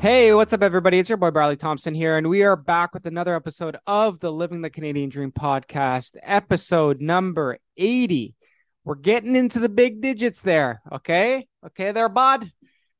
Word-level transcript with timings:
Hey, 0.00 0.32
what's 0.32 0.54
up, 0.54 0.62
everybody? 0.62 0.98
It's 0.98 1.10
your 1.10 1.18
boy 1.18 1.30
Bradley 1.30 1.58
Thompson 1.58 1.92
here, 1.92 2.16
and 2.16 2.30
we 2.30 2.42
are 2.42 2.56
back 2.56 2.94
with 2.94 3.04
another 3.04 3.36
episode 3.36 3.76
of 3.86 4.18
the 4.18 4.32
Living 4.32 4.62
the 4.62 4.70
Canadian 4.70 5.10
Dream 5.10 5.30
podcast, 5.30 6.16
episode 6.22 7.02
number 7.02 7.58
80. 7.76 8.34
We're 8.82 8.94
getting 8.94 9.36
into 9.36 9.58
the 9.58 9.68
big 9.68 10.00
digits 10.00 10.40
there. 10.40 10.80
Okay. 10.90 11.46
Okay, 11.66 11.92
there, 11.92 12.08
bud. 12.08 12.50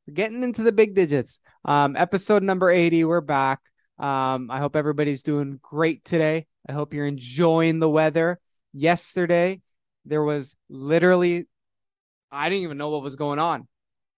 We're 0.07 0.13
getting 0.13 0.43
into 0.43 0.63
the 0.63 0.73
big 0.73 0.95
digits. 0.95 1.39
Um, 1.65 1.97
episode 1.97 2.43
number 2.43 2.69
80. 2.69 3.05
We're 3.05 3.23
back. 3.23 3.61
Um, 3.99 4.51
I 4.51 4.59
hope 4.59 4.77
everybody's 4.77 5.23
doing 5.23 5.59
great 5.63 6.05
today. 6.05 6.47
I 6.69 6.75
hope 6.75 6.93
you're 6.93 7.07
enjoying 7.07 7.79
the 7.79 7.89
weather. 7.89 8.39
Yesterday, 8.75 9.63
there 10.05 10.23
was 10.23 10.55
literally, 10.69 11.49
I 12.31 12.51
didn't 12.51 12.65
even 12.65 12.77
know 12.77 12.91
what 12.91 13.03
was 13.03 13.17
going 13.17 13.39
on. 13.39 13.69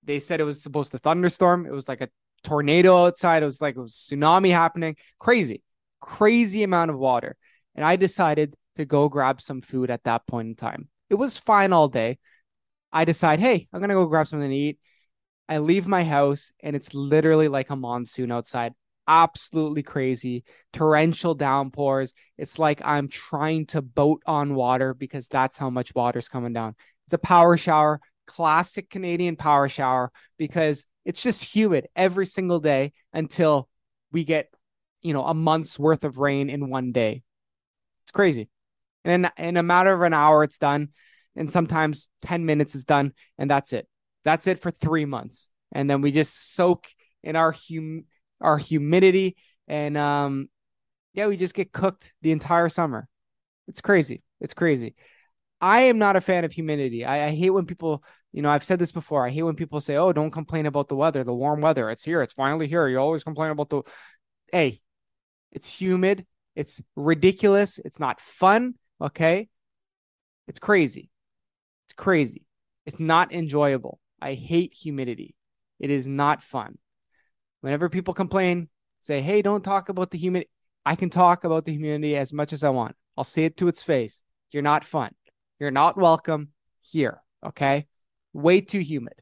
They 0.02 0.18
said 0.18 0.40
it 0.40 0.44
was 0.44 0.64
supposed 0.64 0.90
to 0.90 0.98
thunderstorm. 0.98 1.64
It 1.64 1.72
was 1.72 1.88
like 1.88 2.00
a 2.00 2.08
tornado 2.42 3.06
outside. 3.06 3.42
It 3.42 3.46
was 3.46 3.60
like 3.60 3.76
a 3.76 3.80
tsunami 3.80 4.50
happening. 4.50 4.96
Crazy, 5.18 5.62
crazy 6.00 6.62
amount 6.62 6.90
of 6.90 6.98
water. 6.98 7.36
And 7.74 7.84
I 7.84 7.96
decided 7.96 8.54
to 8.76 8.84
go 8.84 9.08
grab 9.08 9.40
some 9.40 9.62
food 9.62 9.90
at 9.90 10.04
that 10.04 10.26
point 10.26 10.48
in 10.48 10.54
time. 10.54 10.88
It 11.10 11.14
was 11.14 11.38
fine 11.38 11.72
all 11.72 11.88
day. 11.88 12.18
I 12.92 13.04
decide, 13.04 13.40
hey, 13.40 13.68
I'm 13.72 13.80
gonna 13.80 13.94
go 13.94 14.06
grab 14.06 14.28
something 14.28 14.50
to 14.50 14.56
eat. 14.56 14.78
I 15.48 15.58
leave 15.58 15.86
my 15.86 16.04
house 16.04 16.52
and 16.60 16.76
it's 16.76 16.94
literally 16.94 17.48
like 17.48 17.70
a 17.70 17.76
monsoon 17.76 18.32
outside. 18.32 18.72
Absolutely 19.08 19.82
crazy. 19.82 20.44
Torrential 20.72 21.34
downpours. 21.34 22.14
It's 22.38 22.58
like 22.58 22.80
I'm 22.84 23.08
trying 23.08 23.66
to 23.66 23.82
boat 23.82 24.22
on 24.26 24.54
water 24.54 24.94
because 24.94 25.28
that's 25.28 25.58
how 25.58 25.70
much 25.70 25.94
water's 25.94 26.28
coming 26.28 26.52
down. 26.52 26.76
It's 27.06 27.14
a 27.14 27.18
power 27.18 27.56
shower, 27.56 28.00
classic 28.26 28.88
Canadian 28.88 29.36
power 29.36 29.68
shower 29.68 30.12
because 30.38 30.86
it's 31.04 31.22
just 31.22 31.44
humid 31.44 31.88
every 31.96 32.26
single 32.26 32.60
day 32.60 32.92
until 33.12 33.68
we 34.12 34.24
get, 34.24 34.48
you 35.00 35.12
know, 35.12 35.24
a 35.24 35.34
month's 35.34 35.78
worth 35.78 36.04
of 36.04 36.18
rain 36.18 36.50
in 36.50 36.68
one 36.68 36.92
day. 36.92 37.22
It's 38.04 38.12
crazy. 38.12 38.48
And 39.04 39.26
in, 39.38 39.44
in 39.44 39.56
a 39.56 39.62
matter 39.62 39.92
of 39.92 40.02
an 40.02 40.14
hour, 40.14 40.44
it's 40.44 40.58
done. 40.58 40.88
And 41.34 41.50
sometimes 41.50 42.08
10 42.22 42.44
minutes 42.46 42.74
is 42.74 42.84
done. 42.84 43.12
And 43.38 43.50
that's 43.50 43.72
it. 43.72 43.88
That's 44.24 44.46
it 44.46 44.60
for 44.60 44.70
three 44.70 45.04
months. 45.04 45.48
And 45.72 45.88
then 45.88 46.02
we 46.02 46.12
just 46.12 46.54
soak 46.54 46.86
in 47.22 47.36
our 47.36 47.52
hum 47.52 48.04
our 48.40 48.58
humidity. 48.58 49.36
And 49.68 49.96
um 49.96 50.48
yeah, 51.14 51.26
we 51.26 51.36
just 51.36 51.54
get 51.54 51.72
cooked 51.72 52.12
the 52.22 52.32
entire 52.32 52.68
summer. 52.68 53.08
It's 53.68 53.80
crazy. 53.80 54.22
It's 54.40 54.54
crazy. 54.54 54.94
I 55.62 55.82
am 55.82 55.98
not 55.98 56.16
a 56.16 56.20
fan 56.20 56.44
of 56.44 56.50
humidity. 56.50 57.04
I, 57.04 57.28
I, 57.28 57.30
hate 57.30 57.50
when 57.50 57.66
people, 57.66 58.02
you 58.32 58.42
know, 58.42 58.50
I've 58.50 58.64
said 58.64 58.80
this 58.80 58.90
before. 58.90 59.24
I 59.24 59.30
hate 59.30 59.44
when 59.44 59.54
people 59.54 59.80
say, 59.80 59.96
"Oh, 59.96 60.12
don't 60.12 60.32
complain 60.32 60.66
about 60.66 60.88
the 60.88 60.96
weather, 60.96 61.22
the 61.22 61.32
warm 61.32 61.60
weather. 61.60 61.88
It's 61.88 62.02
here. 62.02 62.20
It's 62.20 62.32
finally 62.32 62.66
here." 62.66 62.88
You 62.88 62.98
always 62.98 63.22
complain 63.22 63.52
about 63.52 63.70
the. 63.70 63.82
Hey, 64.50 64.80
it's 65.52 65.72
humid. 65.72 66.26
It's 66.56 66.82
ridiculous. 66.96 67.78
It's 67.78 68.00
not 68.00 68.20
fun. 68.20 68.74
Okay, 69.00 69.48
it's 70.48 70.58
crazy. 70.58 71.10
It's 71.86 71.94
crazy. 71.94 72.46
It's 72.84 72.98
not 72.98 73.32
enjoyable. 73.32 74.00
I 74.20 74.34
hate 74.34 74.74
humidity. 74.74 75.36
It 75.78 75.90
is 75.90 76.08
not 76.08 76.42
fun. 76.42 76.78
Whenever 77.60 77.88
people 77.88 78.14
complain, 78.14 78.68
say, 78.98 79.20
"Hey, 79.20 79.42
don't 79.42 79.62
talk 79.62 79.88
about 79.90 80.10
the 80.10 80.18
humidity." 80.18 80.50
I 80.84 80.96
can 80.96 81.10
talk 81.10 81.44
about 81.44 81.64
the 81.64 81.72
humidity 81.72 82.16
as 82.16 82.32
much 82.32 82.52
as 82.52 82.64
I 82.64 82.70
want. 82.70 82.96
I'll 83.16 83.22
say 83.22 83.44
it 83.44 83.56
to 83.58 83.68
its 83.68 83.84
face. 83.84 84.22
You're 84.50 84.64
not 84.64 84.82
fun. 84.82 85.14
You're 85.62 85.70
not 85.70 85.96
welcome 85.96 86.48
here. 86.80 87.22
Okay. 87.46 87.86
Way 88.32 88.62
too 88.62 88.80
humid. 88.80 89.14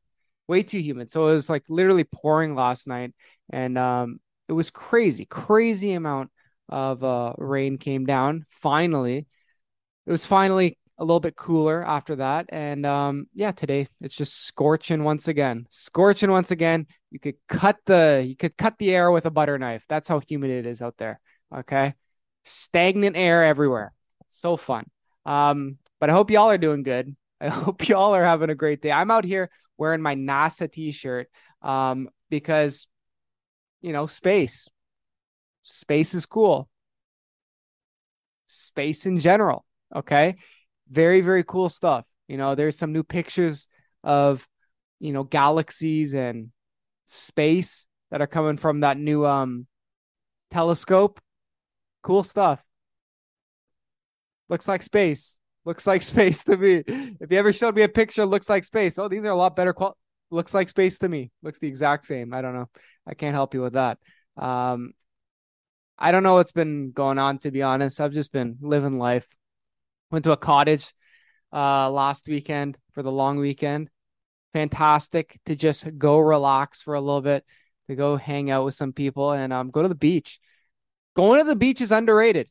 Way 0.49 0.63
too 0.63 0.79
humid. 0.79 1.11
So 1.11 1.29
it 1.29 1.35
was 1.35 1.51
like 1.51 1.65
literally 1.69 2.05
pouring 2.05 2.55
last 2.55 2.87
night. 2.87 3.13
And 3.53 3.77
um, 3.77 4.21
it 4.49 4.55
was 4.55 4.71
crazy, 4.71 5.27
crazy 5.27 5.93
amount 5.93 6.31
of 6.71 7.05
uh, 7.05 7.35
rain 7.37 7.77
came 7.77 8.07
down. 8.07 8.47
Finally, 8.49 9.27
it 10.07 10.11
was 10.11 10.25
finally 10.25 10.79
a 10.97 11.05
little 11.05 11.21
bit 11.21 11.37
cooler 11.37 11.87
after 11.87 12.17
that. 12.17 12.47
And 12.49 12.87
um, 12.87 13.27
yeah, 13.35 13.51
today 13.51 13.89
it's 14.01 14.17
just 14.17 14.47
scorching 14.47 15.05
once 15.05 15.29
again. 15.29 15.67
Scorching 15.69 16.31
once 16.31 16.53
again. 16.53 16.87
You 17.11 17.21
could 17.21 17.37
cut 17.51 17.77
the 17.85 18.25
you 18.27 18.35
could 18.35 18.57
cut 18.57 18.79
the 18.79 18.95
air 18.95 19.11
with 19.11 19.27
a 19.27 19.31
butter 19.31 19.59
knife. 19.59 19.85
That's 19.91 20.09
how 20.09 20.21
humid 20.21 20.49
it 20.53 20.65
is 20.65 20.81
out 20.81 20.97
there. 20.97 21.21
Okay. 21.55 21.93
Stagnant 22.47 23.19
air 23.19 23.45
everywhere. 23.45 23.93
So 24.31 24.57
fun. 24.57 24.87
Um, 25.27 25.77
but 26.01 26.11
I 26.11 26.13
hope 26.13 26.31
y'all 26.31 26.51
are 26.51 26.59
doing 26.59 26.83
good. 26.83 27.15
I 27.41 27.49
hope 27.49 27.89
y'all 27.89 28.15
are 28.15 28.25
having 28.25 28.51
a 28.51 28.55
great 28.55 28.83
day. 28.83 28.91
I'm 28.91 29.11
out 29.11 29.25
here 29.25 29.51
wearing 29.79 30.03
my 30.03 30.15
NASA 30.15 30.71
t-shirt 30.71 31.29
um, 31.63 32.09
because 32.29 32.87
you 33.81 33.93
know, 33.93 34.07
space. 34.07 34.69
Space 35.63 36.15
is 36.15 36.27
cool. 36.27 36.69
Space 38.47 39.07
in 39.07 39.21
general, 39.21 39.65
okay? 39.95 40.37
Very 40.91 41.21
very 41.21 41.45
cool 41.45 41.69
stuff. 41.69 42.05
You 42.29 42.37
know, 42.37 42.55
there's 42.55 42.77
some 42.77 42.93
new 42.93 43.05
pictures 43.05 43.69
of 44.03 44.47
you 45.01 45.13
know, 45.13 45.25
galaxies 45.25 46.15
and 46.15 46.51
space 47.07 47.87
that 48.11 48.21
are 48.21 48.27
coming 48.27 48.57
from 48.57 48.81
that 48.81 48.99
new 48.99 49.27
um 49.27 49.67
telescope. 50.51 51.21
Cool 52.03 52.23
stuff. 52.23 52.63
Looks 54.49 54.69
like 54.69 54.83
space. 54.83 55.40
Looks 55.65 55.87
like 55.87 56.03
space 56.03 56.45
to 56.45 56.57
me. 56.57 56.83
If 56.87 57.31
you 57.31 57.39
ever 57.39 57.53
showed 57.53 57.75
me 57.75 57.83
a 57.83 57.89
picture, 57.89 58.25
looks 58.25 58.49
like 58.49 58.65
space. 58.65 58.99
Oh, 58.99 59.09
these 59.09 59.25
are 59.25 59.31
a 59.31 59.37
lot 59.37 59.57
better 59.57 59.73
quality. 59.73 59.99
Looks 60.31 60.55
like 60.55 60.69
space 60.69 60.99
to 61.01 61.09
me. 61.09 61.33
Looks 61.43 61.59
the 61.59 61.69
exact 61.69 62.07
same. 62.07 62.33
I 62.33 62.41
don't 62.41 62.55
know. 62.55 62.69
I 63.07 63.15
can't 63.15 63.35
help 63.35 63.53
you 63.53 63.63
with 63.63 63.73
that. 63.73 63.99
Um, 64.37 64.93
I 65.99 66.13
don't 66.13 66.23
know 66.23 66.35
what's 66.35 66.53
been 66.53 66.93
going 66.93 67.19
on 67.19 67.39
to 67.39 67.51
be 67.51 67.63
honest. 67.63 68.01
I've 68.01 68.13
just 68.13 68.33
been 68.33 68.57
living 68.61 68.99
life. 68.99 69.27
Went 70.11 70.25
to 70.25 70.33
a 70.33 70.37
cottage 70.37 70.93
uh 71.53 71.91
last 71.91 72.29
weekend 72.29 72.79
for 72.93 73.03
the 73.03 73.13
long 73.13 73.39
weekend. 73.39 73.91
Fantastic 74.55 75.39
to 75.47 75.57
just 75.57 75.99
go 75.99 76.19
relax 76.19 76.81
for 76.81 76.95
a 76.95 77.01
little 77.01 77.21
bit, 77.21 77.45
to 77.89 77.97
go 77.97 78.17
hang 78.17 78.51
out 78.51 78.65
with 78.65 78.75
some 78.75 78.93
people 78.93 79.33
and 79.33 79.53
um 79.53 79.71
go 79.71 79.83
to 79.83 79.89
the 79.89 79.95
beach. 79.95 80.39
Going 81.17 81.39
to 81.41 81.45
the 81.45 81.57
beach 81.57 81.81
is 81.81 81.93
underrated. 81.93 82.49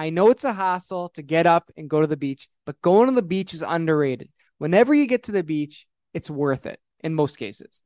I 0.00 0.08
know 0.08 0.30
it's 0.30 0.44
a 0.44 0.54
hassle 0.54 1.10
to 1.10 1.20
get 1.20 1.46
up 1.46 1.70
and 1.76 1.90
go 1.90 2.00
to 2.00 2.06
the 2.06 2.16
beach, 2.16 2.48
but 2.64 2.80
going 2.80 3.10
to 3.10 3.14
the 3.14 3.20
beach 3.20 3.52
is 3.52 3.60
underrated. 3.60 4.30
Whenever 4.56 4.94
you 4.94 5.06
get 5.06 5.24
to 5.24 5.32
the 5.32 5.44
beach, 5.44 5.86
it's 6.14 6.30
worth 6.30 6.64
it 6.64 6.80
in 7.00 7.14
most 7.14 7.36
cases. 7.36 7.82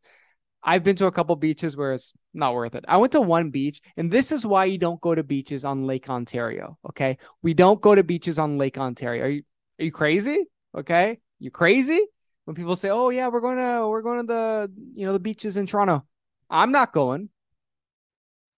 I've 0.63 0.85
been 0.85 0.95
to 0.95 1.09
a 1.09 1.13
couple 1.13 1.35
beaches 1.35 1.77
where 1.77 1.93
it's 1.93 2.13
not 2.33 2.55
worth 2.55 2.77
it. 2.77 2.85
I 2.87 2.99
went 2.99 3.11
to 3.15 3.21
one 3.21 3.51
beach, 3.51 3.81
and 3.97 4.13
this 4.13 4.31
is 4.31 4.47
why 4.47 4.67
you 4.67 4.79
don't 4.79 5.01
go 5.01 5.13
to 5.13 5.25
beaches 5.25 5.65
on 5.65 5.89
Lake 5.89 6.09
Ontario. 6.09 6.79
Okay. 6.89 7.19
We 7.43 7.53
don't 7.53 7.81
go 7.81 7.97
to 7.97 8.05
beaches 8.05 8.39
on 8.39 8.59
Lake 8.59 8.79
Ontario. 8.79 9.25
Are 9.25 9.29
you 9.29 9.43
are 9.81 9.85
you 9.85 9.91
crazy? 9.91 10.47
Okay. 10.73 11.19
You 11.41 11.51
crazy? 11.51 12.01
When 12.45 12.55
people 12.55 12.77
say, 12.77 12.91
Oh 12.91 13.11
yeah, 13.11 13.27
we're 13.27 13.41
going 13.41 13.57
to 13.57 13.89
we're 13.89 14.03
going 14.03 14.21
to 14.21 14.33
the 14.33 14.73
you 14.93 15.05
know 15.05 15.15
the 15.15 15.19
beaches 15.19 15.57
in 15.57 15.67
Toronto. 15.67 16.07
I'm 16.49 16.71
not 16.71 16.93
going. 16.93 17.31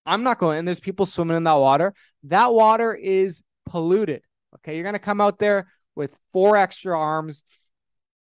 I'm 0.07 0.23
not 0.23 0.39
going. 0.39 0.59
And 0.59 0.69
there's 0.69 0.81
people 0.81 1.07
swimming 1.07 1.37
in 1.37 1.45
that 1.45 1.55
water. 1.55 1.95
That 2.25 2.53
water 2.53 2.95
is 2.95 3.43
polluted. 3.67 4.23
Okay. 4.57 4.75
You're 4.75 4.85
going 4.85 4.95
to 4.95 4.99
come 4.99 5.21
out 5.21 5.39
there 5.39 5.67
with 5.95 6.17
four 6.33 6.57
extra 6.57 6.99
arms. 6.99 7.45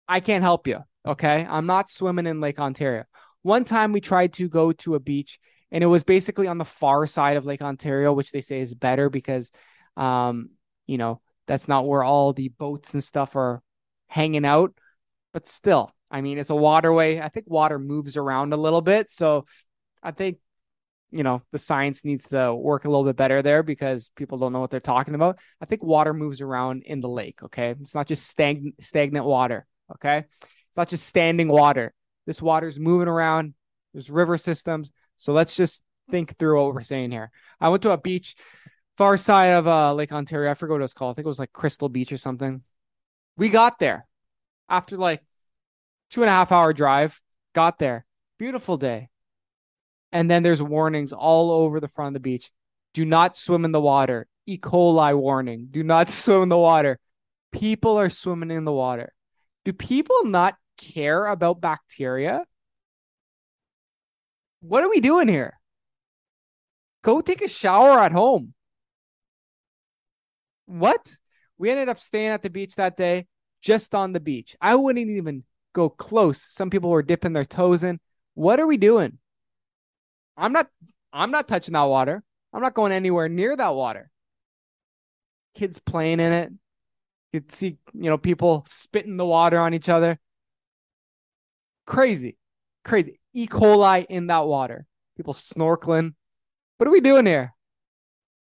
I 0.08 0.20
can't 0.20 0.44
help 0.44 0.68
you. 0.68 0.80
Okay. 1.06 1.46
I'm 1.50 1.66
not 1.66 1.90
swimming 1.90 2.28
in 2.28 2.40
Lake 2.40 2.60
Ontario. 2.60 3.06
One 3.42 3.64
time 3.64 3.92
we 3.92 4.02
tried 4.02 4.34
to 4.34 4.48
go 4.48 4.72
to 4.74 4.96
a 4.96 5.00
beach 5.00 5.40
and 5.72 5.84
it 5.84 5.88
was 5.88 6.04
basically 6.04 6.48
on 6.48 6.58
the 6.58 6.66
far 6.66 7.08
side 7.08 7.38
of 7.38 7.46
Lake 7.46 7.62
Ontario, 7.62 8.14
which 8.14 8.32
they 8.32 8.42
say 8.42 8.60
is 8.60 8.74
better 8.74 9.10
because, 9.10 9.52
um, 9.98 10.52
you 10.86 10.98
know, 10.98 11.22
that's 11.48 11.68
not 11.68 11.88
where 11.88 12.04
all 12.04 12.34
the 12.34 12.50
boats 12.50 12.94
and 12.94 13.04
stuff 13.04 13.36
are 13.36 13.64
hanging 14.08 14.46
out. 14.46 14.74
But 15.34 15.48
still, 15.48 15.92
I 16.12 16.22
mean, 16.22 16.38
it's 16.38 16.50
a 16.50 16.56
waterway. 16.56 17.22
I 17.22 17.30
think 17.30 17.50
water 17.50 17.80
moves 17.80 18.18
around 18.18 18.52
a 18.52 18.58
little 18.58 18.82
bit. 18.82 19.10
So 19.10 19.46
I 20.04 20.12
think 20.12 20.38
you 21.12 21.24
know 21.24 21.42
the 21.52 21.58
science 21.58 22.06
needs 22.06 22.28
to 22.30 22.54
work 22.54 22.86
a 22.86 22.90
little 22.90 23.04
bit 23.04 23.16
better 23.16 23.42
there 23.42 23.64
because 23.64 24.10
people 24.16 24.38
don't 24.38 24.54
know 24.54 24.60
what 24.60 24.70
they're 24.70 24.80
talking 24.80 25.16
about. 25.16 25.40
I 25.62 25.66
think 25.66 25.84
water 25.84 26.14
moves 26.14 26.42
around 26.42 26.84
in 26.84 27.02
the 27.02 27.10
lake 27.10 27.44
okay? 27.44 27.76
It's 27.82 27.96
not 27.96 28.08
just 28.08 28.28
stagn- 28.28 28.74
stagnant 28.82 29.26
water 29.26 29.66
okay? 29.94 30.26
It's 30.40 30.78
not 30.78 30.90
just 30.90 31.06
standing 31.06 31.50
water. 31.50 31.94
This 32.26 32.42
water 32.42 32.68
is 32.68 32.80
moving 32.80 33.08
around. 33.08 33.54
There's 33.94 34.10
river 34.10 34.38
systems. 34.38 34.90
So 35.18 35.34
let's 35.34 35.56
just 35.56 35.84
think 36.10 36.38
through 36.38 36.64
what 36.64 36.74
we're 36.74 36.82
saying 36.84 37.12
here. 37.12 37.30
I 37.60 37.70
went 37.70 37.84
to 37.84 37.92
a 37.92 37.98
beach 37.98 38.36
far 38.98 39.18
side 39.18 39.48
of 39.48 39.68
uh, 39.68 39.94
lake 39.94 40.12
ontario. 40.12 40.50
I 40.50 40.54
forgot 40.54 40.76
what 40.76 40.80
it 40.80 40.84
was 40.84 40.94
called. 40.94 41.14
I 41.14 41.16
think 41.16 41.26
it 41.26 41.30
was 41.30 41.40
like 41.40 41.52
crystal 41.52 41.90
beach 41.90 42.12
or 42.12 42.18
something. 42.18 42.62
We 43.38 43.50
got 43.50 43.80
there 43.80 44.08
after 44.70 44.98
like 44.98 45.24
two 46.10 46.22
and 46.22 46.30
a 46.30 46.34
half 46.34 46.52
hour 46.52 46.74
drive 46.74 47.20
got 47.54 47.80
there. 47.80 48.06
Beautiful 48.38 48.78
day 48.78 49.10
and 50.12 50.30
then 50.30 50.44
there's 50.44 50.62
warnings 50.62 51.14
all 51.14 51.52
over 51.52 51.80
the 51.80 51.88
front 51.88 52.10
of 52.10 52.14
the 52.14 52.20
beach. 52.20 52.52
Do 52.94 53.06
not 53.06 53.38
swim 53.38 53.66
in 53.66 53.72
the 53.72 53.82
water. 53.82 54.28
E. 54.46 54.58
coli 54.58 55.18
warning. 55.18 55.68
Do 55.72 55.84
not 55.84 56.10
swim 56.10 56.44
in 56.44 56.50
the 56.50 56.58
water. 56.58 57.00
People 57.52 57.98
are 57.98 58.10
swimming 58.10 58.52
in 58.52 58.66
the 58.66 58.72
water. 58.72 59.14
Do 59.66 59.74
people 59.74 60.26
not 60.26 60.56
care 60.78 61.26
about 61.26 61.62
bacteria? 61.62 62.46
What 64.62 64.84
are 64.84 64.90
we 64.90 65.00
doing 65.00 65.28
here? 65.28 65.60
Go 67.04 67.22
take 67.22 67.42
a 67.42 67.50
shower 67.50 68.00
at 68.00 68.12
home. 68.12 68.54
What? 70.66 71.16
We 71.58 71.70
ended 71.70 71.90
up 71.90 72.00
staying 72.00 72.30
at 72.30 72.44
the 72.44 72.50
beach 72.50 72.76
that 72.76 72.96
day, 72.96 73.28
just 73.62 73.94
on 73.94 74.14
the 74.14 74.20
beach. 74.20 74.56
I 74.62 74.76
wouldn't 74.76 75.10
even 75.10 75.44
go 75.74 75.90
close. 75.90 76.42
Some 76.42 76.70
people 76.70 76.90
were 76.90 77.04
dipping 77.04 77.34
their 77.34 77.46
toes 77.46 77.84
in. 77.84 78.00
What 78.34 78.60
are 78.60 78.68
we 78.68 78.78
doing? 78.78 79.18
I'm 80.38 80.54
not 80.54 80.68
I'm 81.14 81.32
not 81.32 81.48
touching 81.48 81.74
that 81.74 81.84
water. 81.84 82.24
I'm 82.54 82.62
not 82.62 82.74
going 82.74 82.92
anywhere 82.92 83.30
near 83.30 83.56
that 83.56 83.76
water. 83.76 84.10
Kids 85.56 85.80
playing 85.80 86.20
in 86.20 86.32
it. 86.32 86.52
You 87.34 87.42
could 87.42 87.52
see, 87.52 87.78
you 87.94 88.10
know, 88.10 88.18
people 88.18 88.64
spitting 88.68 89.18
the 89.18 89.26
water 89.26 89.58
on 89.60 89.74
each 89.74 89.90
other. 89.90 90.20
Crazy. 91.86 92.38
Crazy. 92.84 93.20
E. 93.34 93.48
coli 93.48 94.06
in 94.10 94.28
that 94.28 94.48
water. 94.48 94.86
People 95.16 95.34
snorkeling. 95.34 96.14
What 96.78 96.88
are 96.88 96.92
we 96.92 97.02
doing 97.02 97.26
here? 97.26 97.54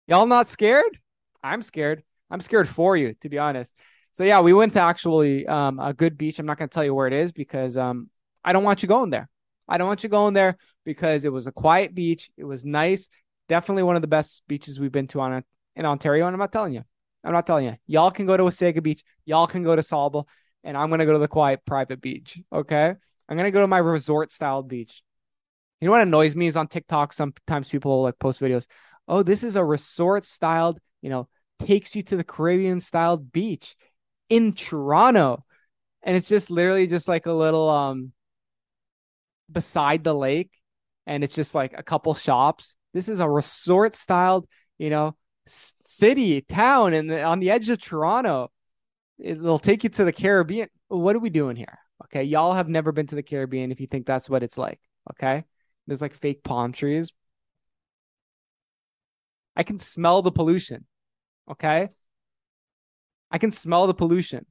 Y'all 0.07 0.27
not 0.27 0.49
scared? 0.49 0.99
I'm 1.43 1.63
scared. 1.63 2.03
I'm 2.31 2.41
scared 2.41 2.69
for 2.69 2.97
you, 2.97 3.15
to 3.21 3.29
be 3.29 3.39
honest. 3.39 3.75
So 4.13 4.25
yeah, 4.25 4.41
we 4.41 4.53
went 4.53 4.73
to 4.75 4.81
actually 4.81 5.47
um, 5.47 5.79
a 5.79 5.93
good 5.93 6.17
beach. 6.17 6.39
I'm 6.39 6.47
not 6.47 6.59
going 6.59 6.69
to 6.69 6.75
tell 6.75 6.85
you 6.85 6.95
where 6.95 7.07
it 7.07 7.13
is 7.13 7.33
because 7.33 7.77
um, 7.77 8.09
I 8.45 8.53
don't 8.53 8.65
want 8.65 8.83
you 8.83 8.89
going 8.89 9.11
there. 9.11 9.29
I 9.71 9.79
don't 9.79 9.87
want 9.87 10.03
you 10.03 10.11
going 10.11 10.35
there 10.35 10.57
because 10.85 11.25
it 11.25 11.33
was 11.33 11.47
a 11.47 11.53
quiet 11.53 11.95
beach. 11.95 12.31
It 12.37 12.45
was 12.45 12.65
nice. 12.65 13.09
Definitely 13.49 13.85
one 13.85 13.97
of 13.97 14.03
the 14.03 14.09
best 14.09 14.43
beaches 14.49 14.81
we've 14.81 14.93
been 14.93 15.07
to 15.09 15.21
on 15.21 15.45
in 15.77 15.87
Ontario. 15.87 16.27
And 16.27 16.35
I'm 16.35 16.41
not 16.41 16.53
telling 16.53 16.75
you. 16.75 16.85
I'm 17.23 17.33
not 17.33 17.47
telling 17.47 17.67
you. 17.67 17.77
Y'all 17.87 18.11
can 18.11 18.27
go 18.27 18.37
to 18.37 18.43
Wasaga 18.43 18.83
Beach. 18.83 19.03
Y'all 19.25 19.47
can 19.47 19.63
go 19.63 19.77
to 19.77 19.83
Sauble. 19.83 20.27
And 20.65 20.77
I'm 20.77 20.91
gonna 20.91 21.07
go 21.07 21.13
to 21.13 21.19
the 21.19 21.29
quiet 21.29 21.65
private 21.65 22.01
beach. 22.01 22.41
Okay. 22.53 22.95
I'm 23.29 23.37
gonna 23.37 23.51
go 23.51 23.61
to 23.61 23.67
my 23.67 23.79
resort 23.79 24.33
style 24.33 24.63
beach. 24.63 25.03
You 25.81 25.87
know 25.87 25.93
what 25.93 26.03
annoys 26.03 26.37
me 26.37 26.47
is 26.47 26.57
on 26.57 26.69
TikTok, 26.69 27.13
sometimes 27.13 27.71
people 27.71 28.03
like 28.03 28.19
post 28.19 28.41
videos. 28.41 28.67
Oh, 29.09 29.23
this 29.23 29.43
is 29.43 29.57
a 29.57 29.65
resort 29.65 30.25
styled, 30.25 30.79
you 31.01 31.09
know, 31.09 31.29
takes 31.59 31.97
you 31.97 32.03
to 32.03 32.17
the 32.17 32.25
Caribbean 32.25 32.81
styled 32.81 33.33
beach 33.33 33.77
in 34.29 34.53
Toronto. 34.53 35.45
And 36.03 36.17
it's 36.17 36.29
just 36.29 36.51
literally 36.51 36.87
just 36.87 37.09
like 37.09 37.27
a 37.27 37.33
little 37.33 37.69
um 37.71 38.13
beside 39.51 40.05
the 40.05 40.15
lake 40.15 40.51
and 41.07 41.25
it's 41.25 41.35
just 41.35 41.55
like 41.55 41.75
a 41.77 41.83
couple 41.83 42.15
shops. 42.15 42.75
This 42.95 43.09
is 43.09 43.21
a 43.21 43.29
resort 43.29 43.95
styled, 43.95 44.47
you 44.79 44.91
know, 44.91 45.17
city, 45.47 46.41
town 46.43 46.95
and 46.95 47.11
on 47.11 47.41
the 47.41 47.51
edge 47.51 47.69
of 47.71 47.81
Toronto. 47.81 48.51
It'll 49.19 49.59
take 49.59 49.85
you 49.85 49.91
to 49.91 50.05
the 50.05 50.13
Caribbean. 50.13 50.69
What 50.89 51.17
are 51.17 51.21
we 51.21 51.31
doing 51.31 51.57
here? 51.57 51.79
Okay. 52.05 52.25
Y'all 52.25 52.55
have 52.55 52.69
never 52.69 52.93
been 52.93 53.07
to 53.09 53.15
the 53.15 53.23
Caribbean 53.23 53.71
if 53.71 53.81
you 53.81 53.87
think 53.87 54.07
that's 54.07 54.31
what 54.31 54.43
it's 54.43 54.57
like. 54.59 54.81
Okay. 55.11 55.45
There's 55.87 56.03
like 56.03 56.15
fake 56.15 56.43
palm 56.43 56.73
trees. 56.73 57.13
I 59.57 59.63
can 59.63 59.79
smell 59.79 60.23
the 60.23 60.33
pollution. 60.33 60.87
Okay. 61.51 61.91
I 63.31 63.39
can 63.39 63.51
smell 63.51 63.87
the 63.87 63.95
pollution. 63.95 64.47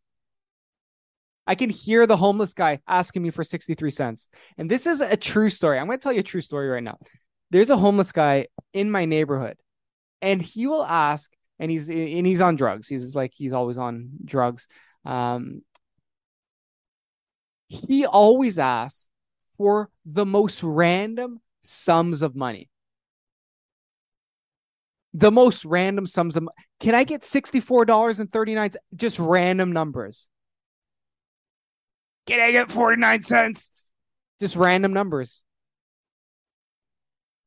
I 1.50 1.56
can 1.56 1.72
hear 1.72 2.06
the 2.06 2.16
homeless 2.16 2.54
guy 2.54 2.80
asking 2.88 3.24
me 3.24 3.32
for 3.32 3.44
63 3.44 3.90
cents. 3.90 4.30
And 4.60 4.70
this 4.70 4.86
is 4.86 5.02
a 5.02 5.18
true 5.18 5.50
story. 5.50 5.80
I'm 5.80 5.88
going 5.88 5.98
to 5.98 6.04
tell 6.04 6.14
you 6.14 6.20
a 6.20 6.24
true 6.24 6.42
story 6.42 6.70
right 6.70 6.84
now. 6.84 7.00
There's 7.50 7.72
a 7.72 7.76
homeless 7.76 8.12
guy 8.12 8.50
in 8.72 8.92
my 8.92 9.06
neighborhood 9.06 9.58
and 10.22 10.40
he 10.40 10.68
will 10.68 10.86
ask 10.86 11.34
and 11.58 11.72
he's 11.72 11.90
and 11.90 12.28
he's 12.28 12.40
on 12.40 12.56
drugs. 12.56 12.88
He's 12.88 13.16
like 13.16 13.34
he's 13.34 13.52
always 13.52 13.80
on 13.80 14.12
drugs. 14.24 14.68
Um 15.06 15.64
he 17.68 18.06
always 18.06 18.60
asks 18.60 19.10
for 19.58 19.90
the 20.06 20.28
most 20.28 20.62
random 20.62 21.42
sums 21.62 22.22
of 22.22 22.36
money 22.36 22.70
the 25.16 25.32
most 25.32 25.66
random 25.66 26.06
sums 26.06 26.38
of 26.38 26.44
money. 26.44 26.56
can 26.80 26.94
I 26.94 27.04
get 27.04 27.24
$64.39 27.24 28.76
just 28.96 29.18
random 29.18 29.72
numbers? 29.72 30.30
Can 32.30 32.40
I 32.40 32.52
get 32.52 32.72
49 32.72 33.22
cents? 33.24 33.72
Just 34.40 34.56
random 34.56 34.94
numbers. 34.94 35.42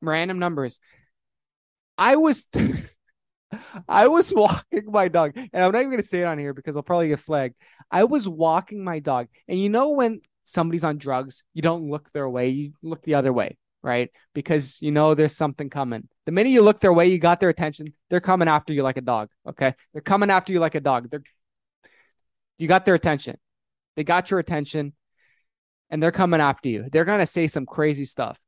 Random 0.00 0.40
numbers. 0.40 0.81
I 1.96 2.17
was 2.17 2.46
I 3.88 4.08
was 4.08 4.34
walking 4.34 4.90
my 4.90 5.06
dog, 5.06 5.37
and 5.37 5.50
I'm 5.52 5.70
not 5.70 5.79
even 5.79 5.90
gonna 5.93 6.02
say 6.02 6.23
it 6.23 6.25
on 6.25 6.38
here 6.38 6.52
because 6.52 6.75
I'll 6.75 6.82
probably 6.82 7.08
get 7.08 7.20
flagged. 7.20 7.55
I 7.90 8.05
was 8.05 8.29
walking 8.29 8.82
my 8.82 8.99
dog, 8.99 9.29
and 9.46 9.61
you 9.61 9.69
know 9.69 9.90
when 9.90 10.20
somebody's 10.43 10.82
on 10.82 10.99
drugs, 10.99 11.44
you 11.55 11.62
don't 11.62 11.88
look 11.88 12.11
their 12.12 12.29
way, 12.29 12.49
you 12.49 12.73
look 12.82 13.02
the 13.02 13.14
other 13.14 13.32
way 13.32 13.56
right? 13.84 14.11
Because 14.32 14.81
you 14.81 14.93
know 14.93 15.14
there's 15.14 15.37
something 15.37 15.69
coming. 15.69 16.08
The 16.25 16.32
minute 16.32 16.50
you 16.50 16.62
look 16.62 16.79
their 16.79 16.93
way, 16.93 17.08
you 17.08 17.19
got 17.19 17.40
their 17.40 17.49
attention. 17.49 17.93
They're 18.11 18.20
coming 18.20 18.46
after 18.46 18.73
you 18.73 18.82
like 18.82 18.96
a 18.96 19.00
dog. 19.00 19.29
Okay. 19.44 19.75
They're 19.93 20.02
coming 20.02 20.31
after 20.31 20.52
you 20.52 20.61
like 20.61 20.76
a 20.76 20.81
dog. 20.81 21.11
They're 21.11 21.23
you 22.58 22.69
got 22.69 22.84
their 22.84 22.94
attention. 22.94 23.38
They 23.96 24.04
got 24.04 24.30
your 24.30 24.40
attention 24.40 24.92
and 25.90 26.02
they're 26.02 26.12
coming 26.12 26.40
after 26.40 26.68
you. 26.68 26.88
They're 26.90 27.04
gonna 27.04 27.26
say 27.26 27.46
some 27.46 27.66
crazy 27.66 28.04
stuff. 28.04 28.38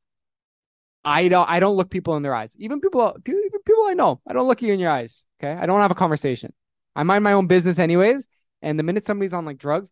I 1.05 1.29
don't 1.29 1.49
I 1.49 1.61
don't 1.61 1.77
look 1.77 1.91
people 1.91 2.17
in 2.17 2.23
their 2.23 2.35
eyes. 2.35 2.57
Even 2.59 2.81
people 2.81 3.17
even 3.27 3.51
people 3.65 3.85
I 3.87 3.95
know. 3.95 4.21
I 4.27 4.33
don't 4.33 4.49
look 4.49 4.63
you 4.63 4.73
in 4.73 4.81
your 4.81 4.91
eyes. 4.91 5.25
Okay. 5.41 5.53
I 5.53 5.67
don't 5.67 5.81
have 5.81 5.91
a 5.91 5.97
conversation. 5.97 6.53
I 6.97 7.03
mind 7.03 7.25
my 7.25 7.33
own 7.33 7.47
business 7.47 7.79
anyways. 7.79 8.27
And 8.63 8.79
the 8.79 8.83
minute 8.83 9.05
somebody's 9.05 9.35
on 9.35 9.45
like 9.45 9.59
drugs, 9.59 9.91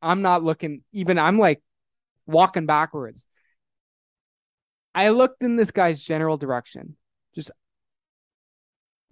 I'm 0.00 0.22
not 0.22 0.44
looking 0.44 0.82
even 0.92 1.18
I'm 1.18 1.38
like 1.38 1.60
walking 2.26 2.66
backwards 2.66 3.26
I 4.94 5.08
looked 5.08 5.42
in 5.42 5.56
this 5.56 5.70
guy's 5.70 6.02
general 6.02 6.36
direction, 6.36 6.96
just 7.34 7.50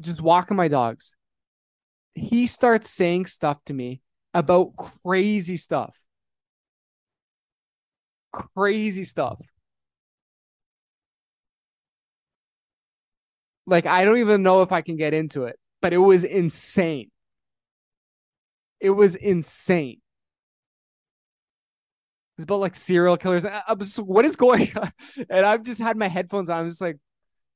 just 0.01 0.21
walking 0.21 0.57
my 0.57 0.69
dogs. 0.69 1.15
He 2.15 2.47
starts 2.47 2.91
saying 2.91 3.27
stuff 3.27 3.59
to 3.67 3.73
me 3.73 4.03
about 4.35 4.77
crazy 4.77 5.57
stuff. 5.57 5.97
Crazy 8.33 9.05
stuff. 9.05 9.41
Like 13.67 13.87
I 13.87 14.05
don't 14.05 14.19
even 14.19 14.43
know 14.43 14.63
if 14.63 14.73
I 14.73 14.83
can 14.83 14.97
get 14.97 15.15
into 15.15 15.45
it, 15.45 15.59
but 15.81 15.93
it 15.93 15.99
was 15.99 16.25
insane. 16.25 17.11
It 18.81 18.91
was 18.91 19.15
insane. 19.15 20.01
It's 22.37 22.45
about 22.45 22.61
like 22.61 22.75
serial 22.75 23.17
killers. 23.17 23.45
I, 23.45 23.63
what 23.99 24.25
is 24.25 24.37
going 24.37 24.73
on? 24.77 24.91
And 25.29 25.45
I've 25.45 25.63
just 25.63 25.81
had 25.81 25.97
my 25.97 26.09
headphones 26.09 26.49
on. 26.49 26.61
I'm 26.61 26.69
just 26.69 26.81
like, 26.81 26.97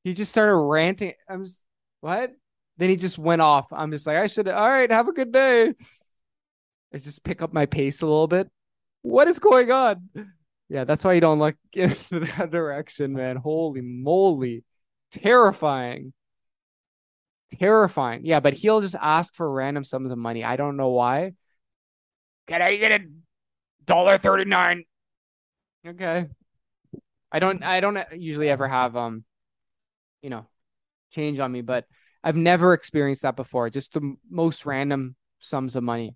he 0.04 0.14
just 0.14 0.30
started 0.30 0.56
ranting. 0.56 1.14
I'm 1.28 1.44
just, 1.44 1.62
what? 2.00 2.32
Then 2.76 2.90
he 2.90 2.96
just 2.96 3.18
went 3.18 3.42
off. 3.42 3.66
I'm 3.72 3.90
just 3.90 4.06
like, 4.06 4.18
I 4.18 4.26
should, 4.26 4.48
all 4.48 4.68
right, 4.68 4.90
have 4.92 5.08
a 5.08 5.12
good 5.12 5.32
day. 5.32 5.74
I 6.94 6.98
just 6.98 7.24
pick 7.24 7.42
up 7.42 7.52
my 7.52 7.66
pace 7.66 8.02
a 8.02 8.06
little 8.06 8.28
bit. 8.28 8.48
What 9.02 9.26
is 9.26 9.40
going 9.40 9.72
on? 9.72 10.08
Yeah, 10.68 10.84
that's 10.84 11.04
why 11.04 11.14
you 11.14 11.20
don't 11.20 11.40
look 11.40 11.56
in 11.72 11.88
that 12.10 12.50
direction, 12.50 13.12
man. 13.12 13.36
Holy 13.36 13.80
moly. 13.80 14.64
Terrifying. 15.10 16.12
Terrifying. 17.58 18.24
Yeah, 18.24 18.40
but 18.40 18.54
he'll 18.54 18.80
just 18.80 18.94
ask 19.00 19.34
for 19.34 19.50
random 19.50 19.82
sums 19.84 20.12
of 20.12 20.18
money. 20.18 20.44
I 20.44 20.56
don't 20.56 20.76
know 20.76 20.90
why. 20.90 21.34
Can 22.46 22.62
I 22.62 22.76
get 22.76 22.92
a 22.92 23.04
dollar 23.84 24.18
thirty 24.18 24.44
nine. 24.44 24.84
Okay. 25.86 26.26
I 27.32 27.38
don't 27.38 27.62
I 27.62 27.80
don't 27.80 27.98
usually 28.12 28.48
ever 28.48 28.68
have 28.68 28.96
um 28.96 29.24
you 30.22 30.30
know 30.30 30.46
change 31.10 31.38
on 31.38 31.50
me, 31.50 31.62
but 31.62 31.86
I've 32.22 32.36
never 32.36 32.72
experienced 32.72 33.22
that 33.22 33.36
before. 33.36 33.68
Just 33.70 33.92
the 33.92 34.16
most 34.30 34.64
random 34.64 35.16
sums 35.40 35.76
of 35.76 35.82
money. 35.82 36.14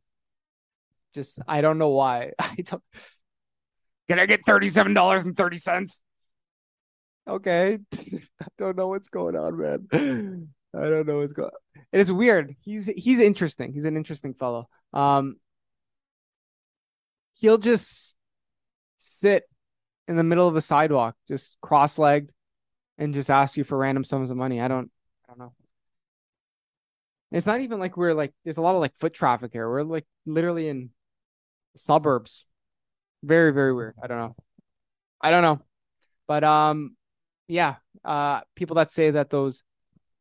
Just 1.15 1.41
I 1.47 1.61
don't 1.61 1.79
know 1.79 1.91
why. 1.91 2.33
I 2.38 2.57
don't 2.57 2.83
Can 4.09 4.21
I 4.21 4.27
get 4.27 4.45
$37.30? 4.45 6.00
Okay. 7.29 7.79
I 7.99 8.47
don't 8.59 8.77
know 8.77 8.88
what's 8.88 9.09
going 9.09 9.37
on, 9.37 9.59
man. 9.59 10.49
I 10.75 10.88
don't 10.88 11.07
know 11.07 11.19
what's 11.19 11.33
going 11.33 11.50
on. 11.50 11.83
It 11.93 12.00
is 12.00 12.12
weird. 12.12 12.55
He's 12.61 12.87
he's 12.87 13.19
interesting. 13.19 13.73
He's 13.73 13.85
an 13.85 13.97
interesting 13.97 14.35
fellow. 14.35 14.69
Um 14.93 15.37
he'll 17.35 17.59
just 17.59 18.15
sit 18.99 19.45
in 20.09 20.17
the 20.17 20.25
middle 20.25 20.49
of 20.49 20.57
a 20.57 20.61
sidewalk, 20.61 21.15
just 21.29 21.57
cross-legged, 21.61 22.33
and 22.97 23.15
just 23.15 23.31
ask 23.31 23.57
you 23.57 23.65
for 23.65 23.79
random 23.79 24.05
sums 24.05 24.31
of 24.31 24.37
money. 24.37 24.61
I 24.61 24.69
don't, 24.69 24.91
I 25.25 25.31
don't 25.31 25.38
know. 25.38 25.53
It's 27.31 27.47
not 27.47 27.61
even 27.61 27.79
like 27.79 27.97
we're 27.97 28.15
like 28.15 28.33
there's 28.45 28.57
a 28.57 28.62
lot 28.62 28.75
of 28.75 28.81
like 28.81 28.95
foot 28.95 29.12
traffic 29.12 29.53
here. 29.53 29.69
We're 29.69 29.83
like 29.83 30.07
literally 30.25 30.69
in 30.69 30.91
suburbs. 31.78 32.47
Very, 33.23 33.52
very 33.52 33.73
weird. 33.73 33.94
I 34.02 34.06
don't 34.06 34.18
know. 34.18 34.37
I 35.20 35.30
don't 35.30 35.42
know. 35.42 35.61
But 36.26 36.44
um 36.44 36.97
yeah, 37.49 37.76
uh 38.04 38.40
people 38.54 38.76
that 38.76 38.90
say 38.90 39.11
that 39.12 39.30
those 39.30 39.62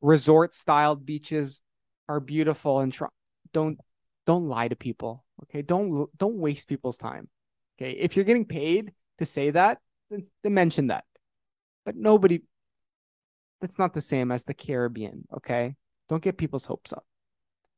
resort 0.02 0.54
styled 0.54 1.06
beaches 1.06 1.62
are 2.08 2.20
beautiful 2.20 2.80
and 2.80 2.94
tr- 2.94 3.06
don't 3.54 3.80
don't 4.26 4.48
lie 4.48 4.68
to 4.68 4.76
people. 4.76 5.24
Okay. 5.44 5.62
Don't 5.62 6.10
don't 6.18 6.38
waste 6.38 6.68
people's 6.68 6.98
time. 6.98 7.28
Okay. 7.80 7.92
If 7.92 8.16
you're 8.16 8.26
getting 8.26 8.46
paid 8.46 8.94
to 9.20 9.26
say 9.26 9.52
that, 9.52 9.80
then, 10.10 10.26
then 10.44 10.54
mention 10.54 10.88
that. 10.88 11.06
But 11.86 11.96
nobody 11.96 12.42
that's 13.62 13.80
not 13.80 13.94
the 13.94 14.02
same 14.02 14.32
as 14.32 14.44
the 14.44 14.54
Caribbean. 14.54 15.28
Okay. 15.38 15.76
Don't 16.10 16.22
get 16.22 16.38
people's 16.38 16.66
hopes 16.66 16.94
up. 16.94 17.06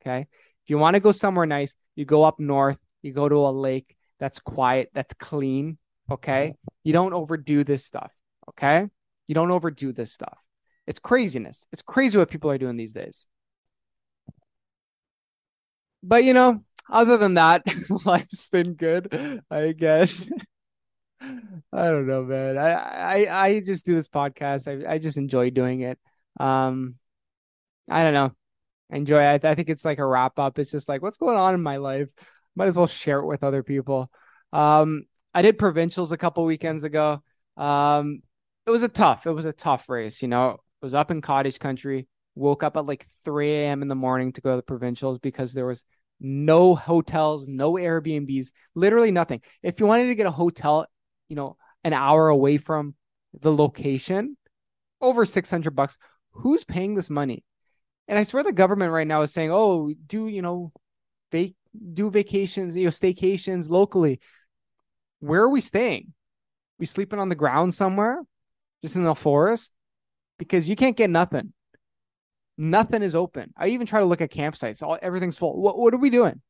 Okay. 0.02 0.28
If 0.64 0.70
you 0.70 0.78
want 0.78 0.96
to 0.96 1.00
go 1.00 1.12
somewhere 1.12 1.46
nice, 1.46 1.76
you 1.96 2.06
go 2.06 2.24
up 2.24 2.40
north, 2.40 2.78
you 3.02 3.14
go 3.14 3.30
to 3.30 3.36
a 3.36 3.52
lake 3.52 3.96
that's 4.20 4.40
quiet, 4.40 4.90
that's 4.94 5.14
clean. 5.14 5.78
Okay. 6.12 6.56
You 6.84 6.94
don't 6.94 7.14
overdo 7.14 7.64
this 7.64 7.86
stuff. 7.86 8.12
Okay. 8.50 8.88
You 9.28 9.36
don't 9.36 9.52
overdo 9.52 9.94
this 9.94 10.12
stuff. 10.12 10.38
It's 10.88 11.00
craziness. 11.00 11.68
It's 11.72 11.82
crazy 11.82 12.18
what 12.18 12.30
people 12.30 12.50
are 12.52 12.58
doing 12.58 12.76
these 12.76 12.94
days. 12.94 13.28
But 16.02 16.24
you 16.24 16.34
know, 16.34 16.64
other 16.90 17.18
than 17.18 17.36
that, 17.36 17.64
life's 18.06 18.50
been 18.50 18.74
good, 18.74 19.44
I 19.52 19.72
guess. 19.74 20.30
I 21.22 21.92
don't 21.92 22.08
know, 22.08 22.24
man. 22.24 22.58
I, 22.58 22.72
I 22.72 23.46
I 23.46 23.60
just 23.60 23.86
do 23.86 23.94
this 23.94 24.08
podcast. 24.08 24.68
I 24.68 24.94
I 24.94 24.98
just 24.98 25.18
enjoy 25.18 25.50
doing 25.50 25.82
it. 25.82 26.00
Um, 26.40 26.96
I 27.90 28.04
don't 28.04 28.14
know. 28.14 28.32
I 28.92 28.96
enjoy 28.96 29.22
it. 29.22 29.46
I, 29.46 29.52
I 29.52 29.56
think 29.56 29.70
it's 29.70 29.86
like 29.86 30.00
a 30.00 30.06
wrap 30.06 30.40
up. 30.40 30.58
It's 30.58 30.72
just 30.72 30.88
like 30.88 31.02
what's 31.02 31.18
going 31.18 31.38
on 31.38 31.54
in 31.54 31.62
my 31.62 31.78
life. 31.78 32.08
Might 32.56 32.68
as 32.68 32.76
well 32.76 32.88
share 32.88 33.20
it 33.20 33.26
with 33.26 33.44
other 33.44 33.64
people. 33.64 34.12
Um, 34.52 35.04
I 35.34 35.42
did 35.42 35.58
provincials 35.58 36.12
a 36.12 36.18
couple 36.18 36.46
weekends 36.46 36.84
ago. 36.84 37.22
Um, 37.58 38.22
it 38.66 38.72
was 38.72 38.84
a 38.84 38.90
tough. 38.90 39.26
It 39.26 39.32
was 39.32 39.46
a 39.46 39.54
tough 39.54 39.90
race. 39.90 40.22
You 40.22 40.28
know, 40.28 40.52
it 40.52 40.60
was 40.86 40.94
up 40.94 41.12
in 41.12 41.22
cottage 41.22 41.60
country. 41.60 42.08
Woke 42.36 42.64
up 42.64 42.78
at 42.78 42.86
like 42.86 43.06
3 43.26 43.52
a.m. 43.52 43.82
in 43.82 43.88
the 43.88 43.96
morning 43.96 44.32
to 44.34 44.42
go 44.42 44.52
to 44.52 44.56
the 44.58 44.64
provincials 44.64 45.20
because 45.20 45.54
there 45.54 45.66
was 45.66 45.84
no 46.20 46.76
hotels, 46.76 47.48
no 47.48 47.74
Airbnbs, 47.74 48.52
literally 48.76 49.12
nothing. 49.12 49.42
If 49.64 49.80
you 49.80 49.86
wanted 49.86 50.08
to 50.08 50.16
get 50.16 50.26
a 50.26 50.32
hotel 50.32 50.86
you 51.30 51.36
know, 51.36 51.56
an 51.84 51.94
hour 51.94 52.28
away 52.28 52.58
from 52.58 52.96
the 53.40 53.54
location, 53.54 54.36
over 55.00 55.24
600 55.24 55.72
bucks. 55.72 55.98
Who's 56.32 56.64
paying 56.64 56.96
this 56.96 57.10
money? 57.10 57.46
And 58.08 58.20
I 58.20 58.24
swear 58.24 58.44
the 58.44 58.52
government 58.52 58.92
right 58.92 59.08
now 59.08 59.22
is 59.22 59.32
saying, 59.32 59.52
oh, 59.52 59.94
do, 60.08 60.28
you 60.28 60.42
know, 60.42 60.74
vac- 61.32 61.54
do 61.94 62.10
vacations, 62.10 62.76
you 62.76 62.86
know, 62.86 62.90
staycations 62.90 63.70
locally. 63.70 64.20
Where 65.20 65.42
are 65.42 65.50
we 65.50 65.62
staying? 65.62 66.14
We 66.78 66.86
sleeping 66.86 67.20
on 67.20 67.30
the 67.30 67.36
ground 67.36 67.74
somewhere, 67.74 68.22
just 68.82 68.96
in 68.96 69.04
the 69.04 69.16
forest? 69.16 69.72
Because 70.38 70.70
you 70.70 70.76
can't 70.76 70.96
get 70.96 71.10
nothing. 71.10 71.54
Nothing 72.58 73.04
is 73.04 73.16
open. 73.16 73.54
I 73.58 73.68
even 73.70 73.88
try 73.88 74.00
to 74.00 74.06
look 74.06 74.22
at 74.22 74.32
campsites. 74.32 74.84
All 74.84 74.98
everything's 75.02 75.38
full. 75.38 75.62
What 75.62 75.78
what 75.78 75.94
are 75.94 75.98
we 75.98 76.10
doing? 76.10 76.42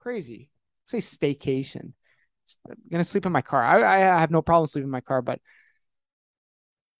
Crazy. 0.00 0.50
Say 0.84 0.98
staycation. 0.98 1.92
I'm 2.68 2.76
gonna 2.90 3.04
sleep 3.04 3.26
in 3.26 3.32
my 3.32 3.42
car. 3.42 3.62
I, 3.62 3.94
I 3.94 4.20
have 4.20 4.30
no 4.30 4.42
problem 4.42 4.66
sleeping 4.66 4.86
in 4.88 4.90
my 4.90 5.00
car, 5.00 5.22
but 5.22 5.40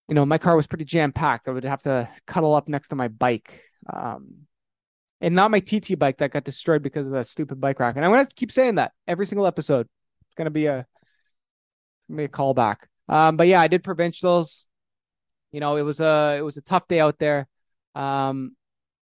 you 0.09 0.15
know, 0.15 0.27
my 0.27 0.39
car 0.39 0.57
was 0.57 0.67
pretty 0.67 0.85
jam 0.85 1.13
packed. 1.13 1.49
I 1.49 1.53
would 1.53 1.65
have 1.65 1.83
to 1.85 2.09
cuddle 2.27 2.55
up 2.55 2.69
next 2.69 2.89
to 2.89 2.97
my 2.97 3.09
bike. 3.09 3.63
Um, 3.91 4.47
and 5.25 5.35
not 5.35 5.51
my 5.51 5.59
TT 5.59 5.99
bike 5.99 6.19
that 6.19 6.33
got 6.33 6.45
destroyed 6.45 6.83
because 6.83 7.07
of 7.07 7.15
that 7.15 7.27
stupid 7.27 7.59
bike 7.59 7.81
rack. 7.81 7.97
And 7.97 8.05
I'm 8.05 8.11
gonna 8.11 8.27
keep 8.37 8.53
saying 8.53 8.75
that 8.75 8.93
every 9.09 9.25
single 9.27 9.47
episode. 9.47 9.89
It's 10.27 10.35
gonna 10.37 10.51
be 10.51 10.67
a 10.67 10.81
it's 10.81 12.07
gonna 12.09 12.19
be 12.19 12.25
a 12.25 12.29
callback. 12.29 12.77
Um, 13.09 13.39
but 13.39 13.49
yeah, 13.49 13.61
I 13.61 13.69
did 13.69 13.83
provincials. 13.83 14.67
You 15.51 15.61
know, 15.61 15.77
it 15.77 15.83
was 15.83 16.01
a 16.01 16.37
it 16.39 16.43
was 16.43 16.59
a 16.59 16.61
tough 16.61 16.87
day 16.89 17.01
out 17.01 17.19
there. 17.19 17.49
Um, 17.95 18.55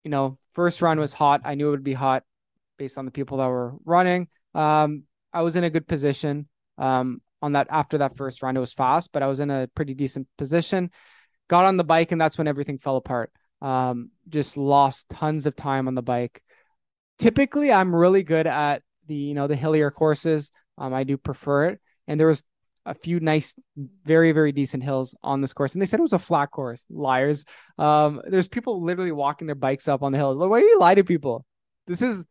you 0.04 0.12
know, 0.12 0.38
first 0.54 0.82
run 0.82 1.00
was 1.00 1.14
hot. 1.14 1.42
I 1.46 1.56
knew 1.56 1.70
it 1.70 1.72
would 1.72 1.84
be 1.84 1.94
hot 1.94 2.24
based 2.78 2.98
on 2.98 3.06
the 3.06 3.12
people 3.12 3.38
that 3.38 3.48
were 3.48 3.76
running. 3.86 4.28
Um, 4.54 5.04
I 5.32 5.44
was 5.44 5.56
in 5.56 5.64
a 5.64 5.70
good 5.70 5.88
position 5.88 6.50
um, 6.78 7.22
on 7.42 7.54
that 7.54 7.68
after 7.70 8.00
that 8.00 8.18
first 8.18 8.44
run. 8.44 8.58
It 8.58 8.60
was 8.60 8.74
fast, 8.74 9.14
but 9.14 9.24
I 9.24 9.28
was 9.28 9.40
in 9.40 9.50
a 9.50 9.70
pretty 9.76 9.94
decent 9.94 10.28
position. 10.38 10.92
Got 11.48 11.66
on 11.66 11.78
the 11.78 11.86
bike, 11.86 12.12
and 12.12 12.20
that's 12.20 12.38
when 12.38 12.48
everything 12.48 12.80
fell 12.80 12.98
apart. 12.98 13.32
Um, 13.62 14.10
just 14.30 14.58
lost 14.58 15.10
tons 15.10 15.46
of 15.46 15.56
time 15.56 15.88
on 15.88 15.96
the 15.96 16.02
bike. 16.02 16.42
Typically, 17.20 17.72
I'm 17.72 17.96
really 17.96 18.24
good 18.24 18.48
at 18.48 18.82
the 19.08 19.16
you 19.16 19.34
know 19.34 19.48
the 19.48 19.56
hillier 19.56 19.92
courses. 19.92 20.52
Um, 20.78 20.94
I 20.94 21.04
do 21.04 21.18
prefer 21.18 21.70
it, 21.70 21.82
and 22.08 22.20
there 22.20 22.28
was 22.28 22.44
a 22.86 22.96
few 22.96 23.20
nice, 23.20 23.54
very 24.06 24.32
very 24.32 24.52
decent 24.52 24.84
hills 24.84 25.14
on 25.22 25.42
this 25.42 25.54
course, 25.54 25.74
and 25.74 25.82
they 25.82 25.86
said 25.86 26.00
it 26.00 26.04
was 26.04 26.14
a 26.14 26.20
flat 26.20 26.52
course. 26.52 26.86
Liars. 26.90 27.46
Um, 27.78 28.22
there's 28.28 28.48
people 28.48 28.82
literally 28.82 29.12
walking 29.12 29.48
their 29.48 29.56
bikes 29.56 29.88
up 29.88 30.02
on 30.02 30.12
the 30.12 30.18
hill. 30.18 30.36
Why 30.38 30.60
do 30.60 30.66
you 30.66 30.80
lie 30.80 30.96
to 30.96 31.04
people? 31.04 31.46
This 31.86 32.02
is 32.02 32.26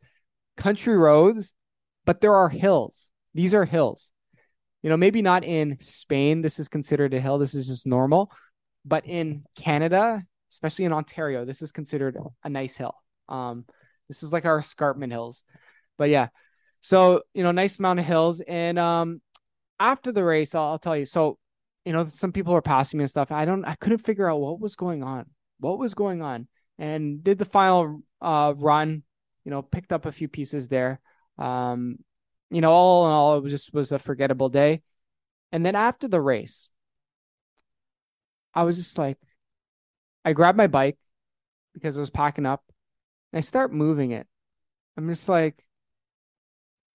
country 0.57 0.97
roads 0.97 1.55
but 2.05 2.21
there 2.21 2.35
are 2.35 2.49
hills. 2.49 3.11
These 3.35 3.55
are 3.55 3.65
hills. 3.65 4.13
You 4.83 4.91
know, 4.91 4.97
maybe 4.97 5.23
not 5.23 5.45
in 5.45 5.79
Spain, 5.81 6.43
this 6.43 6.59
is 6.59 6.69
considered 6.69 7.15
a 7.15 7.21
hill. 7.21 7.39
This 7.39 7.55
is 7.55 7.69
just 7.69 7.87
normal. 7.87 8.33
But 8.85 9.07
in 9.07 9.45
Canada, 9.55 10.25
especially 10.51 10.85
in 10.85 10.93
Ontario, 10.93 11.45
this 11.45 11.63
is 11.63 11.73
considered 11.73 12.17
a 12.45 12.49
nice 12.49 12.77
hill. 12.77 12.95
Um, 13.29 13.65
this 14.09 14.23
is 14.23 14.33
like 14.33 14.45
our 14.45 14.59
escarpment 14.59 15.13
hills. 15.13 15.43
But 15.97 16.11
yeah, 16.11 16.29
so 16.81 17.23
you 17.35 17.43
know, 17.43 17.53
nice 17.53 17.79
amount 17.79 18.01
of 18.01 18.07
hills. 18.07 18.41
And 18.41 18.79
um, 18.79 19.21
after 19.79 20.13
the 20.13 20.25
race, 20.25 20.55
I'll, 20.55 20.65
I'll 20.65 20.79
tell 20.79 20.97
you. 20.97 21.07
So, 21.07 21.39
you 21.85 21.93
know, 21.93 22.07
some 22.07 22.33
people 22.33 22.53
were 22.53 22.63
passing 22.63 22.99
me 22.99 23.05
and 23.05 23.11
stuff. 23.11 23.31
I 23.31 23.45
don't, 23.45 23.65
I 23.65 23.75
couldn't 23.77 23.99
figure 23.99 24.29
out 24.29 24.41
what 24.41 24.61
was 24.61 24.77
going 24.77 25.03
on. 25.03 25.27
What 25.61 25.79
was 25.79 25.95
going 25.95 26.23
on? 26.23 26.49
And 26.79 27.23
did 27.23 27.39
the 27.39 27.45
final 27.45 28.03
uh 28.21 28.55
run. 28.57 29.03
You 29.45 29.51
know, 29.51 29.63
picked 29.63 29.93
up 29.93 30.07
a 30.07 30.13
few 30.13 30.29
pieces 30.29 30.69
there. 30.69 31.01
Um, 31.39 31.99
you 32.51 32.61
know, 32.61 32.71
all 32.71 33.07
in 33.07 33.13
all, 33.13 33.37
it 33.37 33.43
was 33.43 33.53
just 33.53 33.73
was 33.73 33.93
a 33.93 33.99
forgettable 33.99 34.49
day. 34.49 34.83
And 35.53 35.65
then 35.65 35.75
after 35.77 36.09
the 36.09 36.21
race, 36.21 36.69
I 38.55 38.65
was 38.65 38.77
just 38.77 38.99
like, 38.99 39.19
I 40.25 40.33
grabbed 40.33 40.59
my 40.59 40.67
bike 40.67 40.99
because 41.75 41.97
I 41.97 42.01
was 42.01 42.11
packing 42.11 42.47
up 42.47 42.63
and 43.33 43.39
I 43.39 43.41
start 43.41 43.73
moving 43.73 44.11
it. 44.11 44.27
I'm 44.97 45.09
just 45.09 45.29
like, 45.29 45.65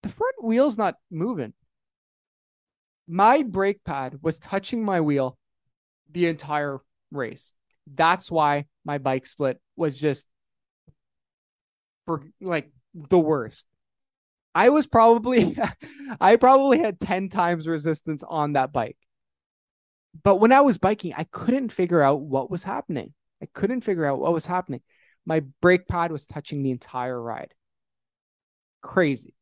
the 0.03 0.09
front 0.09 0.35
wheel's 0.43 0.77
not 0.77 0.95
moving. 1.09 1.53
My 3.07 3.43
brake 3.43 3.83
pad 3.83 4.19
was 4.21 4.39
touching 4.39 4.83
my 4.83 5.01
wheel 5.01 5.37
the 6.11 6.27
entire 6.27 6.79
race. 7.11 7.53
That's 7.91 8.31
why 8.31 8.65
my 8.83 8.97
bike 8.97 9.25
split 9.25 9.59
was 9.75 9.97
just 9.97 10.27
for 12.05 12.23
like 12.41 12.71
the 12.93 13.19
worst. 13.19 13.67
I 14.53 14.69
was 14.69 14.87
probably 14.87 15.57
I 16.21 16.37
probably 16.37 16.79
had 16.79 16.99
10 16.99 17.29
times 17.29 17.67
resistance 17.67 18.23
on 18.27 18.53
that 18.53 18.71
bike. 18.71 18.97
But 20.23 20.37
when 20.37 20.51
I 20.51 20.61
was 20.61 20.77
biking, 20.77 21.13
I 21.15 21.25
couldn't 21.25 21.71
figure 21.71 22.01
out 22.01 22.21
what 22.21 22.49
was 22.49 22.63
happening. 22.63 23.13
I 23.41 23.47
couldn't 23.53 23.81
figure 23.81 24.05
out 24.05 24.19
what 24.19 24.33
was 24.33 24.45
happening. 24.45 24.81
My 25.25 25.41
brake 25.61 25.87
pad 25.87 26.11
was 26.11 26.27
touching 26.27 26.63
the 26.63 26.71
entire 26.71 27.21
ride. 27.21 27.53
Crazy. 28.81 29.33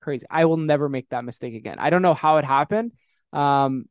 Crazy. 0.00 0.26
I 0.30 0.44
will 0.44 0.56
never 0.56 0.88
make 0.88 1.08
that 1.10 1.24
mistake 1.24 1.54
again. 1.54 1.78
I 1.78 1.90
don't 1.90 2.02
know 2.02 2.14
how 2.14 2.36
it 2.38 2.44
happened. 2.44 2.92
Um, 3.32 3.86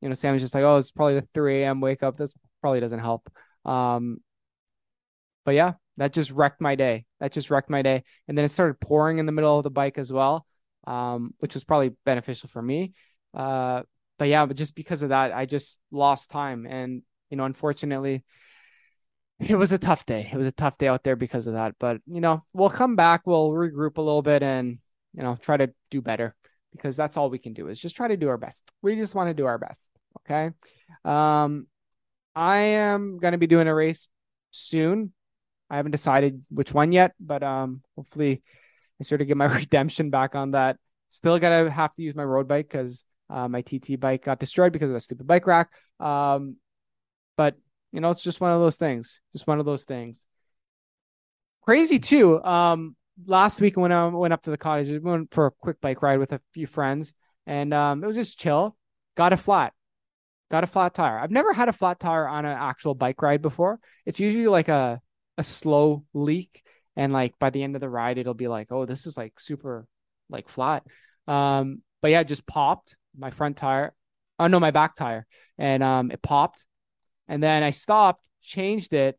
you 0.00 0.08
know, 0.08 0.14
Sam 0.14 0.32
was 0.32 0.42
just 0.42 0.54
like, 0.54 0.64
oh, 0.64 0.76
it's 0.76 0.90
probably 0.90 1.14
the 1.14 1.28
3 1.34 1.62
a.m. 1.62 1.80
wake 1.80 2.02
up. 2.02 2.16
This 2.16 2.32
probably 2.60 2.80
doesn't 2.80 2.98
help. 2.98 3.30
Um, 3.64 4.18
but 5.44 5.54
yeah, 5.54 5.74
that 5.96 6.12
just 6.12 6.30
wrecked 6.30 6.60
my 6.60 6.74
day. 6.74 7.04
That 7.20 7.32
just 7.32 7.50
wrecked 7.50 7.70
my 7.70 7.82
day. 7.82 8.04
And 8.28 8.36
then 8.36 8.44
it 8.44 8.48
started 8.50 8.80
pouring 8.80 9.18
in 9.18 9.26
the 9.26 9.32
middle 9.32 9.56
of 9.56 9.64
the 9.64 9.70
bike 9.70 9.98
as 9.98 10.12
well, 10.12 10.46
um, 10.86 11.34
which 11.38 11.54
was 11.54 11.64
probably 11.64 11.92
beneficial 12.04 12.48
for 12.48 12.62
me. 12.62 12.94
Uh, 13.34 13.82
but 14.18 14.28
yeah, 14.28 14.46
but 14.46 14.56
just 14.56 14.74
because 14.74 15.02
of 15.02 15.10
that, 15.10 15.32
I 15.32 15.46
just 15.46 15.80
lost 15.90 16.30
time. 16.30 16.66
And, 16.66 17.02
you 17.30 17.36
know, 17.36 17.44
unfortunately, 17.44 18.24
it 19.38 19.56
was 19.56 19.72
a 19.72 19.78
tough 19.78 20.06
day. 20.06 20.30
It 20.32 20.36
was 20.36 20.46
a 20.46 20.52
tough 20.52 20.78
day 20.78 20.88
out 20.88 21.04
there 21.04 21.16
because 21.16 21.46
of 21.46 21.54
that. 21.54 21.74
But, 21.78 22.00
you 22.06 22.20
know, 22.20 22.44
we'll 22.52 22.70
come 22.70 22.96
back, 22.96 23.26
we'll 23.26 23.50
regroup 23.50 23.98
a 23.98 24.02
little 24.02 24.22
bit 24.22 24.42
and, 24.42 24.78
you 25.14 25.22
know, 25.22 25.36
try 25.40 25.56
to 25.56 25.72
do 25.90 26.00
better 26.00 26.34
because 26.72 26.96
that's 26.96 27.16
all 27.16 27.30
we 27.30 27.38
can 27.38 27.54
do 27.54 27.68
is 27.68 27.78
just 27.78 27.96
try 27.96 28.08
to 28.08 28.16
do 28.16 28.28
our 28.28 28.38
best. 28.38 28.62
We 28.82 28.96
just 28.96 29.14
want 29.14 29.28
to 29.30 29.34
do 29.34 29.46
our 29.46 29.58
best. 29.58 29.86
Okay. 30.20 30.50
Um, 31.04 31.66
I 32.34 32.56
am 32.56 33.18
going 33.18 33.32
to 33.32 33.38
be 33.38 33.46
doing 33.46 33.68
a 33.68 33.74
race 33.74 34.08
soon 34.50 35.12
I 35.68 35.76
haven't 35.76 35.92
decided 35.92 36.44
which 36.50 36.72
one 36.72 36.92
yet, 36.92 37.14
but 37.18 37.42
um, 37.42 37.82
hopefully 37.96 38.42
I 39.00 39.04
sort 39.04 39.20
of 39.20 39.26
get 39.26 39.36
my 39.36 39.46
redemption 39.54 40.10
back 40.10 40.34
on 40.34 40.52
that. 40.52 40.78
Still 41.08 41.38
gotta 41.38 41.70
have 41.70 41.94
to 41.94 42.02
use 42.02 42.14
my 42.14 42.24
road 42.24 42.48
bike 42.48 42.68
because 42.68 43.04
uh, 43.30 43.48
my 43.48 43.62
TT 43.62 43.98
bike 43.98 44.24
got 44.24 44.38
destroyed 44.38 44.72
because 44.72 44.90
of 44.90 44.94
that 44.94 45.00
stupid 45.00 45.26
bike 45.26 45.46
rack. 45.46 45.70
Um, 46.00 46.56
but 47.36 47.56
you 47.92 48.00
know, 48.00 48.10
it's 48.10 48.22
just 48.22 48.40
one 48.40 48.52
of 48.52 48.60
those 48.60 48.76
things. 48.76 49.20
Just 49.32 49.46
one 49.46 49.60
of 49.60 49.66
those 49.66 49.84
things. 49.84 50.26
Crazy 51.62 51.98
too. 51.98 52.42
Um, 52.44 52.96
last 53.26 53.60
week 53.60 53.76
when 53.76 53.92
I 53.92 54.06
went 54.06 54.32
up 54.32 54.42
to 54.42 54.50
the 54.50 54.58
cottage, 54.58 55.02
went 55.02 55.32
for 55.32 55.46
a 55.46 55.50
quick 55.50 55.80
bike 55.80 56.02
ride 56.02 56.18
with 56.18 56.32
a 56.32 56.40
few 56.52 56.66
friends, 56.66 57.14
and 57.46 57.72
um, 57.74 58.02
it 58.02 58.06
was 58.06 58.16
just 58.16 58.38
chill. 58.38 58.76
Got 59.16 59.32
a 59.32 59.36
flat. 59.36 59.72
Got 60.50 60.64
a 60.64 60.68
flat 60.68 60.94
tire. 60.94 61.18
I've 61.18 61.30
never 61.30 61.52
had 61.52 61.68
a 61.68 61.72
flat 61.72 61.98
tire 61.98 62.28
on 62.28 62.44
an 62.44 62.56
actual 62.56 62.94
bike 62.94 63.20
ride 63.22 63.42
before. 63.42 63.80
It's 64.04 64.20
usually 64.20 64.46
like 64.46 64.68
a 64.68 65.00
a 65.38 65.42
slow 65.42 66.04
leak 66.14 66.62
and 66.96 67.12
like 67.12 67.38
by 67.38 67.50
the 67.50 67.62
end 67.62 67.74
of 67.74 67.80
the 67.80 67.88
ride 67.88 68.18
it'll 68.18 68.34
be 68.34 68.48
like 68.48 68.68
oh 68.70 68.86
this 68.86 69.06
is 69.06 69.16
like 69.16 69.38
super 69.38 69.86
like 70.30 70.48
flat 70.48 70.82
um 71.28 71.82
but 72.00 72.10
yeah 72.10 72.20
it 72.20 72.28
just 72.28 72.46
popped 72.46 72.96
my 73.18 73.30
front 73.30 73.56
tire 73.56 73.94
oh 74.38 74.46
no 74.46 74.60
my 74.60 74.70
back 74.70 74.94
tire 74.94 75.26
and 75.58 75.82
um 75.82 76.10
it 76.10 76.22
popped 76.22 76.64
and 77.28 77.42
then 77.42 77.62
i 77.62 77.70
stopped 77.70 78.28
changed 78.46 78.92
it, 78.94 79.18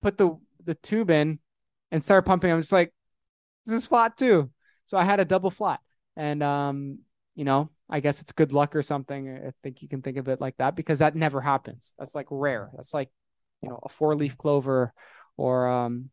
put 0.00 0.16
the 0.16 0.38
the 0.64 0.74
tube 0.76 1.10
in, 1.10 1.38
and 1.90 2.02
started 2.02 2.26
pumping. 2.26 2.50
I'm 2.50 2.60
just 2.60 2.72
like, 2.72 2.94
this 3.66 3.74
is 3.74 3.86
flat 3.86 4.16
too. 4.16 4.50
So 4.86 4.96
I 4.96 5.04
had 5.04 5.20
a 5.20 5.24
double 5.24 5.50
flat, 5.50 5.80
and 6.16 6.42
um, 6.42 7.00
you 7.34 7.44
know, 7.44 7.70
I 7.90 8.00
guess 8.00 8.22
it's 8.22 8.32
good 8.32 8.52
luck 8.52 8.74
or 8.74 8.82
something. 8.82 9.28
I 9.28 9.52
think 9.62 9.82
you 9.82 9.88
can 9.88 10.00
think 10.00 10.16
of 10.16 10.28
it 10.28 10.40
like 10.40 10.56
that 10.58 10.76
because 10.76 11.00
that 11.00 11.16
never 11.16 11.40
happens. 11.40 11.92
That's 11.98 12.14
like 12.14 12.26
rare. 12.30 12.70
That's 12.76 12.94
like, 12.94 13.10
you 13.62 13.68
know, 13.68 13.80
a 13.82 13.88
four 13.88 14.14
leaf 14.14 14.38
clover 14.38 14.92
or 15.36 15.68
um, 15.68 16.10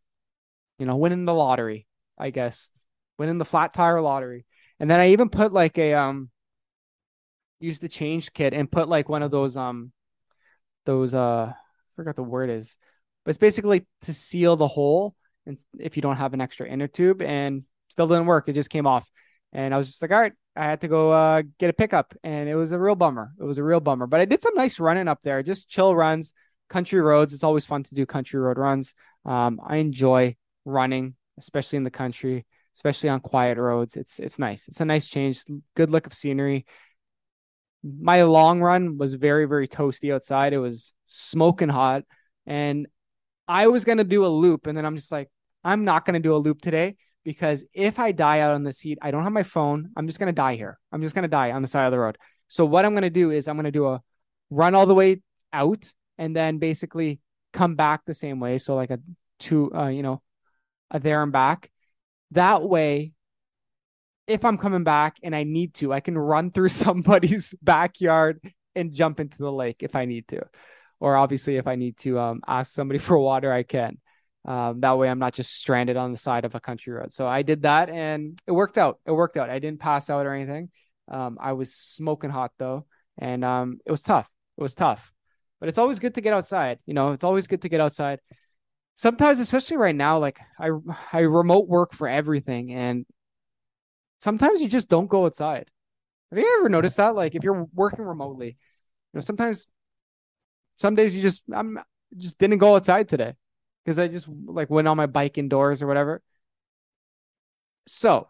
you 0.77 0.85
know, 0.85 0.97
winning 0.97 1.25
the 1.25 1.33
lottery, 1.33 1.87
I 2.17 2.31
guess. 2.31 2.71
Winning 3.17 3.37
the 3.37 3.45
flat 3.45 3.73
tire 3.73 4.01
lottery. 4.01 4.45
And 4.79 4.89
then 4.89 4.99
I 4.99 5.09
even 5.09 5.29
put 5.29 5.51
like 5.53 5.77
a 5.77 5.93
um 5.93 6.29
use 7.59 7.79
the 7.79 7.89
change 7.89 8.33
kit 8.33 8.53
and 8.53 8.71
put 8.71 8.87
like 8.87 9.09
one 9.09 9.23
of 9.23 9.31
those 9.31 9.57
um 9.57 9.91
those 10.85 11.13
uh 11.13 11.51
I 11.53 11.95
forgot 11.95 12.15
the 12.15 12.23
word 12.23 12.49
is, 12.49 12.77
but 13.23 13.31
it's 13.31 13.37
basically 13.37 13.85
to 14.03 14.13
seal 14.13 14.55
the 14.55 14.67
hole 14.67 15.15
and 15.45 15.59
if 15.79 15.95
you 15.95 16.01
don't 16.01 16.17
have 16.17 16.33
an 16.33 16.41
extra 16.41 16.67
inner 16.67 16.87
tube 16.87 17.21
and 17.21 17.63
still 17.89 18.07
didn't 18.07 18.27
work. 18.27 18.47
It 18.47 18.53
just 18.53 18.69
came 18.69 18.87
off. 18.87 19.09
And 19.51 19.73
I 19.73 19.77
was 19.77 19.87
just 19.87 20.01
like, 20.01 20.11
all 20.11 20.19
right, 20.21 20.33
I 20.55 20.63
had 20.63 20.81
to 20.81 20.87
go 20.87 21.11
uh, 21.11 21.41
get 21.57 21.69
a 21.69 21.73
pickup, 21.73 22.13
and 22.23 22.47
it 22.47 22.55
was 22.55 22.71
a 22.71 22.79
real 22.79 22.95
bummer. 22.95 23.31
It 23.39 23.43
was 23.43 23.57
a 23.57 23.63
real 23.63 23.79
bummer. 23.79 24.07
But 24.07 24.19
I 24.19 24.25
did 24.25 24.41
some 24.41 24.53
nice 24.55 24.79
running 24.79 25.07
up 25.07 25.19
there, 25.23 25.41
just 25.41 25.69
chill 25.69 25.95
runs, 25.95 26.33
country 26.69 27.01
roads. 27.01 27.33
It's 27.33 27.43
always 27.43 27.65
fun 27.65 27.83
to 27.83 27.95
do 27.95 28.05
country 28.05 28.39
road 28.39 28.57
runs. 28.57 28.93
Um, 29.25 29.59
I 29.65 29.77
enjoy 29.77 30.35
running, 30.65 31.15
especially 31.39 31.77
in 31.77 31.83
the 31.83 31.91
country, 31.91 32.45
especially 32.75 33.09
on 33.09 33.21
quiet 33.21 33.57
roads. 33.57 33.95
It's 33.95 34.19
it's 34.19 34.37
nice. 34.37 34.67
It's 34.67 34.81
a 34.81 34.85
nice 34.85 35.07
change. 35.07 35.43
Good 35.75 35.89
look 35.89 36.05
of 36.05 36.13
scenery. 36.13 36.65
My 37.83 38.23
long 38.23 38.61
run 38.61 38.97
was 38.97 39.13
very 39.13 39.45
very 39.45 39.67
toasty 39.67 40.13
outside. 40.13 40.53
It 40.53 40.59
was 40.59 40.93
smoking 41.05 41.69
hot, 41.69 42.03
and 42.45 42.87
I 43.47 43.67
was 43.67 43.85
gonna 43.85 44.03
do 44.03 44.25
a 44.25 44.27
loop, 44.27 44.67
and 44.67 44.77
then 44.77 44.85
I'm 44.85 44.95
just 44.95 45.11
like, 45.11 45.29
I'm 45.63 45.85
not 45.85 46.05
gonna 46.05 46.19
do 46.19 46.35
a 46.35 46.37
loop 46.37 46.61
today 46.61 46.95
because 47.23 47.65
if 47.73 47.99
I 47.99 48.11
die 48.11 48.39
out 48.39 48.53
on 48.53 48.63
this 48.63 48.79
heat, 48.79 48.97
I 49.01 49.11
don't 49.11 49.23
have 49.23 49.33
my 49.33 49.43
phone. 49.43 49.91
I'm 49.95 50.07
just 50.07 50.19
gonna 50.19 50.31
die 50.31 50.55
here. 50.55 50.79
I'm 50.91 51.01
just 51.01 51.15
gonna 51.15 51.27
die 51.27 51.51
on 51.51 51.61
the 51.61 51.67
side 51.67 51.85
of 51.85 51.91
the 51.91 51.99
road. 51.99 52.17
So 52.47 52.65
what 52.65 52.85
I'm 52.85 52.93
gonna 52.93 53.09
do 53.09 53.31
is 53.31 53.47
I'm 53.47 53.55
gonna 53.55 53.71
do 53.71 53.87
a 53.87 54.01
run 54.49 54.75
all 54.75 54.85
the 54.85 54.95
way 54.95 55.21
out 55.53 55.91
and 56.17 56.35
then 56.35 56.57
basically 56.57 57.19
come 57.53 57.75
back 57.75 58.01
the 58.05 58.13
same 58.13 58.39
way. 58.39 58.57
So 58.57 58.75
like 58.75 58.91
a 58.91 58.99
two, 59.39 59.73
uh, 59.73 59.87
you 59.87 60.03
know, 60.03 60.21
a 60.91 60.99
there 60.99 61.23
and 61.23 61.31
back. 61.31 61.71
That 62.31 62.63
way, 62.63 63.13
if 64.29 64.45
I'm 64.45 64.57
coming 64.57 64.83
back 64.83 65.17
and 65.23 65.35
I 65.35 65.43
need 65.43 65.73
to, 65.75 65.91
I 65.91 65.99
can 65.99 66.17
run 66.17 66.51
through 66.51 66.69
somebody's 66.85 67.53
backyard 67.61 68.39
and 68.75 68.93
jump 68.93 69.19
into 69.19 69.39
the 69.39 69.51
lake 69.51 69.77
if 69.81 69.95
I 69.95 70.05
need 70.05 70.27
to. 70.29 70.43
Or 70.99 71.17
obviously, 71.17 71.57
if 71.57 71.67
I 71.67 71.75
need 71.75 71.97
to 71.99 72.19
um, 72.19 72.41
ask 72.47 72.73
somebody 72.73 72.99
for 73.07 73.17
water, 73.17 73.51
I 73.51 73.63
can. 73.63 73.97
Um, 74.45 74.79
that 74.81 74.97
way, 74.97 75.09
I'm 75.09 75.19
not 75.19 75.33
just 75.33 75.53
stranded 75.53 75.97
on 75.97 76.11
the 76.11 76.17
side 76.17 76.45
of 76.45 76.55
a 76.55 76.59
country 76.59 76.93
road. 76.93 77.11
So 77.11 77.27
I 77.27 77.41
did 77.41 77.63
that, 77.63 77.89
and 77.89 78.39
it 78.47 78.51
worked 78.51 78.77
out. 78.77 78.99
It 79.05 79.11
worked 79.11 79.35
out. 79.35 79.49
I 79.49 79.59
didn't 79.59 79.79
pass 79.79 80.09
out 80.09 80.25
or 80.25 80.33
anything. 80.33 80.69
Um, 81.09 81.37
I 81.41 81.53
was 81.53 81.73
smoking 81.73 82.29
hot 82.29 82.51
though, 82.57 82.85
and 83.17 83.43
um, 83.43 83.79
it 83.85 83.91
was 83.91 84.01
tough. 84.01 84.29
It 84.57 84.61
was 84.61 84.75
tough, 84.75 85.11
but 85.59 85.69
it's 85.69 85.77
always 85.77 85.99
good 85.99 86.15
to 86.15 86.21
get 86.21 86.33
outside. 86.33 86.79
You 86.85 86.93
know, 86.93 87.11
it's 87.11 87.23
always 87.23 87.47
good 87.47 87.63
to 87.63 87.69
get 87.69 87.81
outside. 87.81 88.19
Sometimes, 88.95 89.39
especially 89.39 89.77
right 89.77 89.95
now, 89.95 90.19
like 90.19 90.39
I 90.59 90.69
I 91.11 91.19
remote 91.19 91.67
work 91.67 91.93
for 91.93 92.07
everything, 92.07 92.71
and 92.71 93.05
sometimes 94.19 94.61
you 94.61 94.67
just 94.67 94.89
don't 94.89 95.07
go 95.07 95.25
outside. 95.25 95.69
Have 96.29 96.39
you 96.39 96.57
ever 96.59 96.69
noticed 96.69 96.97
that? 96.97 97.15
Like 97.15 97.35
if 97.35 97.43
you're 97.43 97.67
working 97.73 98.05
remotely, 98.05 98.47
you 98.49 98.55
know, 99.15 99.21
sometimes 99.21 99.67
some 100.75 100.95
days 100.95 101.15
you 101.15 101.21
just 101.21 101.41
I'm 101.53 101.79
just 102.15 102.37
didn't 102.37 102.59
go 102.59 102.75
outside 102.75 103.09
today 103.09 103.33
because 103.83 103.99
I 103.99 104.07
just 104.07 104.27
like 104.45 104.69
went 104.69 104.87
on 104.87 104.97
my 104.97 105.07
bike 105.07 105.37
indoors 105.37 105.81
or 105.81 105.87
whatever. 105.87 106.21
So 107.87 108.27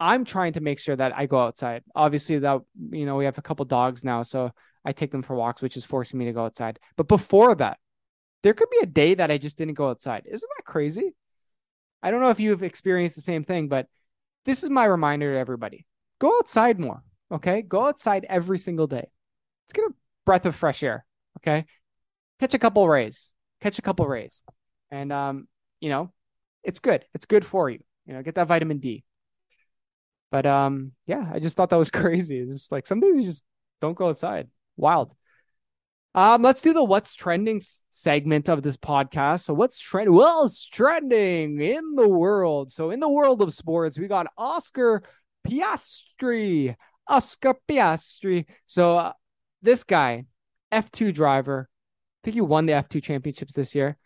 I'm 0.00 0.24
trying 0.24 0.54
to 0.54 0.60
make 0.60 0.78
sure 0.78 0.96
that 0.96 1.16
I 1.16 1.26
go 1.26 1.38
outside. 1.38 1.82
Obviously, 1.94 2.38
that 2.38 2.60
you 2.90 3.04
know, 3.04 3.16
we 3.16 3.24
have 3.24 3.38
a 3.38 3.42
couple 3.42 3.64
dogs 3.64 4.04
now, 4.04 4.22
so 4.22 4.52
I 4.84 4.92
take 4.92 5.10
them 5.10 5.22
for 5.22 5.34
walks, 5.34 5.60
which 5.60 5.76
is 5.76 5.84
forcing 5.84 6.18
me 6.18 6.26
to 6.26 6.32
go 6.32 6.44
outside. 6.44 6.78
But 6.96 7.08
before 7.08 7.54
that, 7.56 7.78
there 8.42 8.54
could 8.54 8.70
be 8.70 8.78
a 8.82 8.86
day 8.86 9.14
that 9.14 9.30
I 9.30 9.38
just 9.38 9.58
didn't 9.58 9.74
go 9.74 9.88
outside. 9.88 10.22
Isn't 10.26 10.50
that 10.56 10.64
crazy? 10.64 11.14
I 12.02 12.10
don't 12.10 12.20
know 12.20 12.30
if 12.30 12.40
you've 12.40 12.62
experienced 12.62 13.16
the 13.16 13.22
same 13.22 13.42
thing, 13.42 13.68
but 13.68 13.88
this 14.48 14.64
is 14.64 14.70
my 14.70 14.86
reminder 14.86 15.34
to 15.34 15.38
everybody. 15.38 15.86
Go 16.18 16.34
outside 16.38 16.80
more. 16.80 17.02
Okay. 17.30 17.60
Go 17.62 17.86
outside 17.86 18.24
every 18.28 18.58
single 18.58 18.86
day. 18.86 19.06
Let's 19.66 19.72
get 19.74 19.84
a 19.84 19.94
breath 20.24 20.46
of 20.46 20.56
fresh 20.56 20.82
air. 20.82 21.04
Okay. 21.38 21.66
Catch 22.40 22.54
a 22.54 22.58
couple 22.58 22.88
rays. 22.88 23.30
Catch 23.60 23.78
a 23.78 23.82
couple 23.82 24.06
rays 24.06 24.42
and 24.90 25.12
um, 25.12 25.48
you 25.80 25.90
know, 25.90 26.12
it's 26.64 26.80
good. 26.80 27.04
It's 27.14 27.26
good 27.26 27.44
for 27.44 27.68
you. 27.70 27.80
You 28.06 28.14
know, 28.14 28.22
get 28.22 28.36
that 28.36 28.48
vitamin 28.48 28.78
D. 28.78 29.04
But 30.30 30.46
um, 30.46 30.92
yeah, 31.06 31.30
I 31.32 31.38
just 31.40 31.56
thought 31.56 31.70
that 31.70 31.76
was 31.76 31.90
crazy. 32.02 32.38
It's 32.38 32.52
just 32.52 32.72
like 32.72 32.86
some 32.86 33.00
days 33.00 33.18
you 33.18 33.26
just 33.26 33.44
don't 33.80 33.96
go 33.96 34.08
outside. 34.08 34.48
Wild. 34.76 35.12
Um, 36.18 36.42
let's 36.42 36.60
do 36.60 36.72
the 36.72 36.82
what's 36.82 37.14
trending 37.14 37.62
segment 37.90 38.48
of 38.48 38.64
this 38.64 38.76
podcast. 38.76 39.42
So 39.42 39.54
what's 39.54 39.78
trend? 39.78 40.12
Well, 40.12 40.46
it's 40.46 40.66
trending 40.66 41.60
in 41.60 41.94
the 41.94 42.08
world. 42.08 42.72
So 42.72 42.90
in 42.90 42.98
the 42.98 43.08
world 43.08 43.40
of 43.40 43.52
sports, 43.52 43.96
we 43.96 44.08
got 44.08 44.26
Oscar 44.36 45.04
Piastri. 45.46 46.74
Oscar 47.06 47.54
Piastri. 47.68 48.46
So 48.66 48.98
uh, 48.98 49.12
this 49.62 49.84
guy, 49.84 50.24
F2 50.72 51.14
driver, 51.14 51.68
I 51.70 52.18
think 52.24 52.34
he 52.34 52.40
won 52.40 52.66
the 52.66 52.72
F2 52.72 53.00
championships 53.00 53.52
this 53.52 53.76
year. 53.76 53.96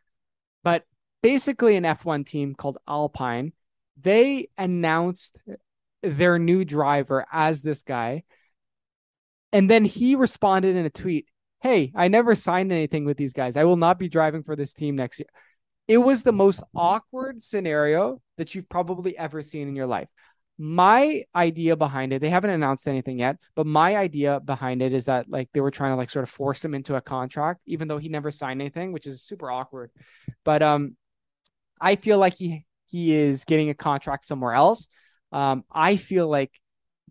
But 0.63 0.85
basically, 1.23 1.77
an 1.77 1.85
F1 1.85 2.27
team 2.27 2.55
called 2.55 2.77
Alpine, 2.87 3.55
they 3.99 4.51
announced 4.59 5.39
their 6.03 6.39
new 6.39 6.67
driver 6.67 7.25
as 7.33 7.63
this 7.63 7.83
guy. 7.83 8.25
And 9.51 9.71
then 9.71 9.87
he 9.87 10.15
responded 10.15 10.77
in 10.77 10.85
a 10.85 10.91
tweet 10.91 11.27
Hey, 11.63 11.93
I 11.95 12.09
never 12.09 12.35
signed 12.35 12.73
anything 12.73 13.05
with 13.05 13.17
these 13.17 13.33
guys. 13.33 13.57
I 13.57 13.65
will 13.65 13.77
not 13.77 13.99
be 13.99 14.09
driving 14.09 14.43
for 14.43 14.57
this 14.57 14.73
team 14.73 14.97
next 14.97 15.21
year. 15.21 15.29
It 15.87 15.99
was 15.99 16.23
the 16.23 16.33
most 16.33 16.63
awkward 16.75 17.43
scenario 17.43 18.21
that 18.37 18.55
you've 18.55 18.69
probably 18.69 19.17
ever 19.17 19.43
seen 19.43 19.69
in 19.69 19.77
your 19.77 19.87
life 19.87 20.09
my 20.59 21.25
idea 21.35 21.75
behind 21.75 22.13
it 22.13 22.21
they 22.21 22.29
haven't 22.29 22.51
announced 22.51 22.87
anything 22.87 23.19
yet 23.19 23.37
but 23.55 23.67
my 23.67 23.97
idea 23.97 24.39
behind 24.41 24.83
it 24.83 24.93
is 24.93 25.07
that 25.07 25.29
like 25.29 25.49
they 25.53 25.61
were 25.61 25.71
trying 25.71 25.91
to 25.91 25.97
like 25.97 26.11
sort 26.11 26.23
of 26.23 26.29
force 26.29 26.65
him 26.65 26.75
into 26.75 26.95
a 26.95 27.01
contract 27.01 27.61
even 27.67 27.89
though 27.89 27.99
he 27.99 28.09
never 28.09 28.31
signed 28.31 28.61
anything 28.61 28.93
which 28.93 29.07
is 29.07 29.23
super 29.23 29.51
awkward 29.51 29.91
but 30.45 30.63
um 30.63 30.95
i 31.81 31.97
feel 31.97 32.19
like 32.19 32.37
he 32.37 32.65
he 32.87 33.15
is 33.15 33.45
getting 33.45 33.71
a 33.71 33.75
contract 33.75 34.25
somewhere 34.25 34.53
else 34.53 34.89
um 35.33 35.65
i 35.73 35.97
feel 35.97 36.29
like 36.29 36.53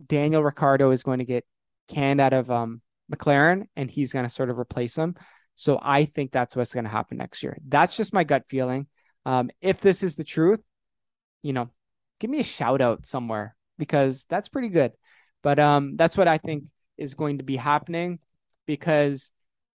daniel 0.07 0.43
Ricciardo 0.43 0.91
is 0.91 1.03
going 1.03 1.19
to 1.19 1.25
get 1.25 1.43
canned 1.87 2.21
out 2.21 2.33
of 2.33 2.51
um 2.51 2.81
mclaren 3.11 3.65
and 3.75 3.89
he's 3.89 4.13
going 4.13 4.25
to 4.25 4.29
sort 4.29 4.49
of 4.49 4.59
replace 4.59 4.95
him 4.95 5.15
so 5.55 5.79
i 5.81 6.05
think 6.05 6.31
that's 6.31 6.55
what's 6.55 6.73
going 6.73 6.85
to 6.85 6.89
happen 6.89 7.17
next 7.17 7.43
year 7.43 7.57
that's 7.67 7.97
just 7.97 8.13
my 8.13 8.23
gut 8.23 8.43
feeling 8.47 8.87
um 9.25 9.49
if 9.61 9.81
this 9.81 10.03
is 10.03 10.15
the 10.15 10.23
truth 10.23 10.61
you 11.43 11.53
know 11.53 11.69
give 12.21 12.29
me 12.29 12.39
a 12.39 12.43
shout 12.43 12.81
out 12.81 13.05
somewhere 13.05 13.55
because 13.77 14.25
that's 14.29 14.47
pretty 14.47 14.69
good. 14.69 14.93
But 15.41 15.59
um, 15.59 15.97
that's 15.97 16.15
what 16.15 16.27
I 16.27 16.37
think 16.37 16.65
is 16.97 17.15
going 17.15 17.39
to 17.39 17.43
be 17.43 17.57
happening 17.57 18.19
because 18.67 19.31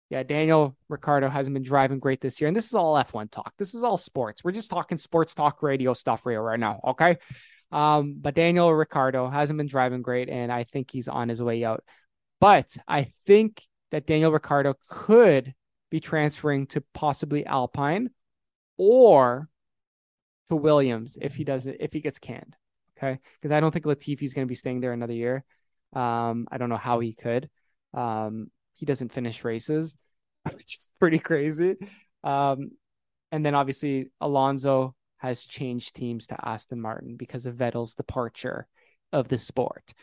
yeah, 0.08 0.22
Daniel 0.22 0.76
Ricciardo 0.88 1.28
hasn't 1.28 1.54
been 1.54 1.64
driving 1.64 1.98
great 1.98 2.20
this 2.20 2.40
year. 2.40 2.46
And 2.46 2.56
this 2.56 2.66
is 2.66 2.74
all 2.74 2.94
F1 2.94 3.32
talk. 3.32 3.52
This 3.58 3.74
is 3.74 3.82
all 3.82 3.96
sports. 3.96 4.44
We're 4.44 4.52
just 4.52 4.70
talking 4.70 4.96
sports 4.96 5.34
talk 5.34 5.60
radio 5.60 5.92
stuff 5.92 6.24
real 6.24 6.40
right 6.40 6.60
now. 6.60 6.78
Okay. 6.86 7.16
Um, 7.72 8.16
but 8.20 8.36
Daniel 8.36 8.72
Ricciardo 8.72 9.28
hasn't 9.28 9.56
been 9.56 9.66
driving 9.66 10.02
great, 10.02 10.28
and 10.28 10.52
I 10.52 10.62
think 10.62 10.92
he's 10.92 11.08
on 11.08 11.28
his 11.28 11.42
way 11.42 11.64
out. 11.64 11.82
But 12.46 12.76
I 12.86 13.08
think 13.26 13.60
that 13.90 14.06
Daniel 14.06 14.30
Ricciardo 14.30 14.74
could 14.88 15.52
be 15.90 15.98
transferring 15.98 16.68
to 16.68 16.84
possibly 16.94 17.44
Alpine 17.44 18.10
or 18.76 19.48
to 20.48 20.54
Williams 20.54 21.18
if 21.20 21.34
he 21.34 21.42
does 21.42 21.66
it 21.66 21.78
if 21.80 21.92
he 21.92 22.00
gets 22.00 22.20
canned. 22.20 22.54
Okay, 22.96 23.18
because 23.34 23.52
I 23.52 23.58
don't 23.58 23.72
think 23.72 23.84
Latifi's 23.84 24.32
going 24.32 24.46
to 24.46 24.48
be 24.48 24.54
staying 24.54 24.78
there 24.78 24.92
another 24.92 25.12
year. 25.12 25.44
Um, 25.92 26.46
I 26.48 26.58
don't 26.58 26.68
know 26.68 26.76
how 26.76 27.00
he 27.00 27.14
could. 27.14 27.50
Um, 27.92 28.52
he 28.76 28.86
doesn't 28.86 29.10
finish 29.10 29.42
races, 29.42 29.96
which 30.54 30.76
is 30.76 30.88
pretty 31.00 31.18
crazy. 31.18 31.74
Um, 32.22 32.70
and 33.32 33.44
then 33.44 33.56
obviously 33.56 34.12
Alonso 34.20 34.94
has 35.16 35.42
changed 35.42 35.96
teams 35.96 36.28
to 36.28 36.48
Aston 36.48 36.80
Martin 36.80 37.16
because 37.16 37.46
of 37.46 37.56
Vettel's 37.56 37.96
departure 37.96 38.68
of 39.12 39.26
the 39.26 39.36
sport. 39.36 39.94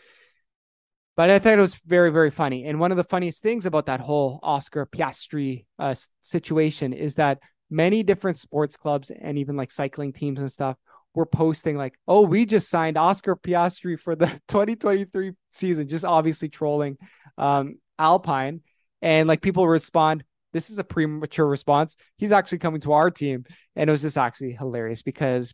But 1.16 1.30
I 1.30 1.40
thought 1.40 1.58
it 1.58 1.62
was 1.62 1.80
very, 1.86 2.12
very 2.12 2.32
funny. 2.32 2.66
And 2.66 2.80
one 2.80 2.92
of 2.92 2.98
the 2.98 3.04
funniest 3.04 3.44
things 3.44 3.66
about 3.66 3.86
that 3.86 4.00
whole 4.00 4.40
Oscar 4.42 4.88
Piastri 4.88 5.66
uh, 5.78 5.94
situation 6.22 6.92
is 6.92 7.16
that 7.16 7.40
many 7.70 8.02
different 8.02 8.38
sports 8.38 8.76
clubs 8.78 9.12
and 9.12 9.38
even 9.38 9.56
like 9.56 9.72
cycling 9.72 10.12
teams 10.12 10.40
and 10.40 10.52
stuff 10.52 10.78
were 11.14 11.28
posting 11.28 11.78
like, 11.78 11.94
"Oh, 12.08 12.22
we 12.22 12.46
just 12.46 12.70
signed 12.70 12.98
Oscar 12.98 13.36
Piastri 13.36 14.00
for 14.00 14.16
the 14.16 14.26
2023 14.48 15.34
season," 15.52 15.88
just 15.88 16.06
obviously 16.06 16.50
trolling 16.50 16.98
um, 17.38 17.76
Alpine, 18.00 18.62
and 19.02 19.28
like 19.28 19.42
people 19.42 19.68
respond, 19.68 20.24
this 20.54 20.70
is 20.70 20.80
a 20.80 20.84
premature 20.84 21.48
response. 21.48 21.98
He's 22.18 22.32
actually 22.32 22.60
coming 22.60 22.80
to 22.82 22.94
our 22.94 23.12
team. 23.12 23.44
And 23.76 23.90
it 23.90 23.92
was 23.92 24.04
just 24.04 24.18
actually 24.18 24.54
hilarious 24.54 25.02
because 25.02 25.54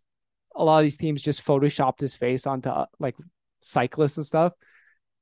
a 0.55 0.63
lot 0.63 0.79
of 0.79 0.83
these 0.83 0.97
teams 0.97 1.21
just 1.21 1.45
photoshopped 1.45 2.01
his 2.01 2.13
face 2.13 2.45
onto 2.45 2.69
uh, 2.69 2.85
like 2.99 3.15
cyclists 3.61 4.17
and 4.17 4.25
stuff. 4.25 4.53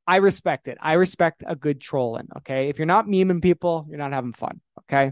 I 0.07 0.17
respect 0.17 0.69
it. 0.69 0.77
I 0.81 0.93
respect 0.93 1.43
a 1.45 1.55
good 1.55 1.81
trolling. 1.81 2.29
Okay. 2.37 2.69
If 2.69 2.79
you're 2.79 2.85
not 2.85 3.07
memeing 3.07 3.41
people, 3.41 3.85
you're 3.89 3.99
not 3.99 4.13
having 4.13 4.33
fun. 4.33 4.61
Okay. 4.81 5.11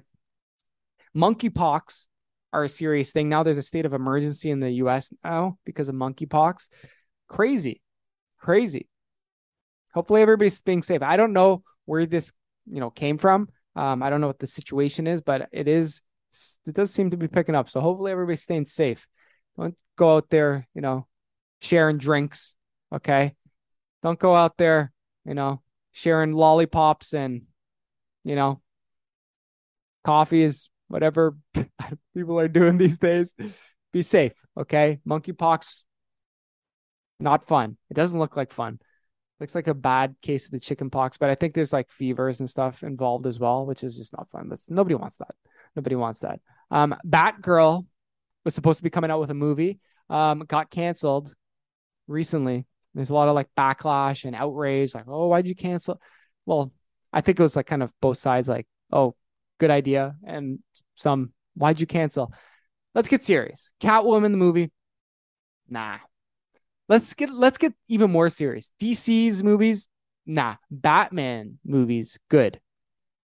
Monkeypox 1.16 2.08
are 2.54 2.64
a 2.64 2.70
serious 2.70 3.12
thing. 3.12 3.28
Now 3.28 3.44
there's 3.44 3.58
a 3.58 3.62
state 3.62 3.86
of 3.86 3.94
emergency 3.94 4.50
in 4.50 4.62
the 4.62 4.72
US 4.72 5.12
now 5.24 5.58
because 5.66 5.90
of 5.90 5.96
monkeypox. 5.96 6.70
Crazy. 7.28 7.82
Crazy. 8.40 8.88
Hopefully 9.94 10.22
everybody's 10.22 10.62
being 10.62 10.82
safe. 10.82 11.02
I 11.02 11.18
don't 11.18 11.34
know 11.34 11.64
where 11.86 12.06
this, 12.06 12.32
you 12.70 12.80
know, 12.80 12.90
came 12.90 13.18
from. 13.18 13.50
Um, 13.76 14.02
I 14.02 14.10
don't 14.10 14.22
know 14.22 14.28
what 14.28 14.40
the 14.40 14.48
situation 14.48 15.08
is, 15.08 15.22
but 15.22 15.50
it 15.52 15.68
is 15.68 16.02
it 16.66 16.76
does 16.76 16.94
seem 16.94 17.10
to 17.12 17.18
be 17.18 17.28
picking 17.28 17.56
up. 17.56 17.70
So 17.70 17.80
hopefully 17.80 18.12
everybody's 18.12 18.42
staying 18.42 18.66
safe. 18.66 19.06
Don't 19.58 19.76
go 19.98 20.18
out 20.18 20.30
there, 20.30 20.68
you 20.74 20.82
know, 20.82 21.08
sharing 21.62 21.98
drinks. 21.98 22.54
Okay. 22.94 23.36
Don't 24.06 24.20
go 24.20 24.36
out 24.36 24.56
there, 24.58 24.92
you 25.26 25.34
know, 25.34 25.64
sharing 25.92 26.32
lollipops 26.32 27.16
and, 27.16 27.42
you 28.24 28.36
know, 28.36 28.62
coffees, 30.04 30.70
whatever 30.90 31.36
people 32.16 32.40
are 32.40 32.48
doing 32.48 32.78
these 32.78 33.00
days. 33.00 33.34
Be 33.92 34.04
safe. 34.04 34.34
Okay. 34.56 35.00
Monkeypox, 35.08 35.86
not 37.20 37.46
fun. 37.46 37.78
It 37.90 37.96
doesn't 37.96 38.20
look 38.20 38.38
like 38.38 38.52
fun. 38.52 38.80
Looks 39.40 39.56
like 39.56 39.66
a 39.66 39.74
bad 39.74 40.16
case 40.22 40.46
of 40.46 40.52
the 40.52 40.60
chicken 40.60 40.92
pox, 40.92 41.18
but 41.18 41.32
I 41.32 41.34
think 41.34 41.56
there's 41.56 41.74
like 41.74 41.90
fevers 41.90 42.42
and 42.42 42.48
stuff 42.48 42.84
involved 42.84 43.26
as 43.26 43.40
well, 43.40 43.66
which 43.66 43.84
is 43.84 43.98
just 43.98 44.14
not 44.14 44.30
fun. 44.30 44.50
That's 44.50 44.70
nobody 44.70 44.94
wants 44.94 45.18
that. 45.18 45.34
Nobody 45.76 45.96
wants 45.96 46.20
that. 46.20 46.42
Um, 46.70 46.94
Batgirl 47.08 47.88
was 48.44 48.54
supposed 48.54 48.78
to 48.78 48.84
be 48.84 48.92
coming 48.92 49.10
out 49.10 49.20
with 49.20 49.32
a 49.32 49.34
movie, 49.34 49.80
um, 50.12 50.44
got 50.48 50.70
canceled 50.70 51.34
recently. 52.08 52.68
There's 52.96 53.10
a 53.10 53.14
lot 53.14 53.28
of 53.28 53.36
like 53.36 53.50
backlash 53.58 54.24
and 54.24 54.36
outrage, 54.36 54.96
like, 54.96 55.04
oh, 55.08 55.28
why'd 55.28 55.48
you 55.48 55.54
cancel? 55.54 56.00
Well, 56.46 56.72
I 57.12 57.22
think 57.22 57.40
it 57.40 57.44
was 57.44 57.56
like 57.56 57.68
kind 57.68 57.84
of 57.84 57.94
both 58.02 58.18
sides, 58.18 58.48
like, 58.48 58.68
oh, 58.92 59.16
good 59.60 59.70
idea, 59.70 60.16
and 60.26 60.60
some, 60.96 61.34
why'd 61.56 61.82
you 61.82 61.88
cancel? 61.88 62.34
Let's 62.94 63.10
get 63.10 63.24
serious. 63.24 63.72
Catwoman 63.82 64.32
the 64.32 64.38
movie, 64.38 64.72
nah. 65.68 65.98
Let's 66.88 67.14
get 67.14 67.32
let's 67.32 67.58
get 67.58 67.74
even 67.90 68.12
more 68.12 68.30
serious. 68.30 68.72
DC's 68.80 69.44
movies, 69.44 69.88
nah. 70.26 70.56
Batman 70.72 71.60
movies, 71.66 72.18
good. 72.30 72.62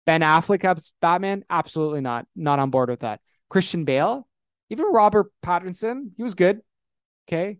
Ben 0.05 0.21
Affleck 0.21 0.63
as 0.63 0.93
Batman, 1.01 1.43
absolutely 1.49 1.99
not. 1.99 2.25
Not 2.35 2.59
on 2.59 2.69
board 2.69 2.89
with 2.89 3.01
that. 3.01 3.19
Christian 3.49 3.83
Bale, 3.83 4.25
even 4.69 4.85
Robert 4.93 5.27
Pattinson, 5.43 6.11
he 6.15 6.23
was 6.23 6.35
good. 6.35 6.61
Okay. 7.27 7.57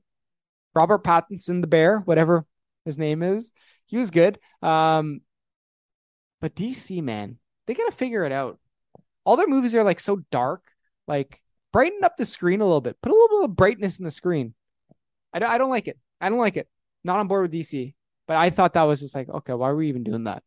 Robert 0.77 1.03
Pattinson, 1.03 1.61
the 1.61 1.67
bear, 1.67 1.99
whatever 1.99 2.45
his 2.85 2.99
name 2.99 3.23
is, 3.23 3.51
he 3.87 3.97
was 3.97 4.11
good. 4.11 4.39
Um, 4.61 5.21
but 6.39 6.55
DC, 6.55 7.01
man, 7.01 7.39
they 7.65 7.73
gotta 7.73 7.91
figure 7.91 8.25
it 8.25 8.31
out. 8.31 8.59
All 9.25 9.35
their 9.35 9.47
movies 9.47 9.73
are 9.73 9.83
like 9.83 9.99
so 9.99 10.21
dark. 10.31 10.63
Like 11.07 11.41
brighten 11.73 12.03
up 12.03 12.15
the 12.15 12.25
screen 12.25 12.61
a 12.61 12.65
little 12.65 12.81
bit. 12.81 13.01
Put 13.01 13.11
a 13.11 13.15
little 13.15 13.39
bit 13.39 13.49
of 13.49 13.55
brightness 13.55 13.97
in 13.97 14.05
the 14.05 14.11
screen. 14.11 14.53
I 15.33 15.39
don't, 15.39 15.49
I 15.49 15.57
don't 15.57 15.71
like 15.71 15.87
it. 15.87 15.97
I 16.21 16.29
don't 16.29 16.37
like 16.37 16.57
it. 16.57 16.67
Not 17.03 17.19
on 17.19 17.27
board 17.27 17.43
with 17.43 17.51
DC. 17.51 17.93
But 18.27 18.37
I 18.37 18.49
thought 18.49 18.73
that 18.73 18.83
was 18.83 18.99
just 18.99 19.15
like, 19.15 19.29
okay, 19.29 19.53
why 19.53 19.69
are 19.69 19.75
we 19.75 19.89
even 19.89 20.03
doing 20.03 20.25
that? 20.25 20.43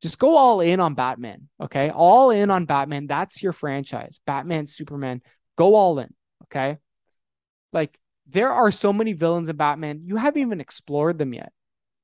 Just 0.00 0.18
go 0.18 0.36
all 0.36 0.60
in 0.60 0.80
on 0.80 0.94
Batman. 0.94 1.48
Okay. 1.60 1.90
All 1.90 2.30
in 2.30 2.50
on 2.50 2.64
Batman. 2.64 3.06
That's 3.06 3.42
your 3.42 3.52
franchise. 3.52 4.20
Batman, 4.26 4.66
Superman. 4.66 5.20
Go 5.56 5.74
all 5.74 5.98
in. 5.98 6.12
Okay. 6.44 6.78
Like 7.72 7.98
there 8.26 8.52
are 8.52 8.70
so 8.70 8.92
many 8.92 9.12
villains 9.12 9.48
in 9.48 9.56
Batman. 9.56 10.02
You 10.04 10.16
haven't 10.16 10.42
even 10.42 10.60
explored 10.60 11.18
them 11.18 11.34
yet. 11.34 11.52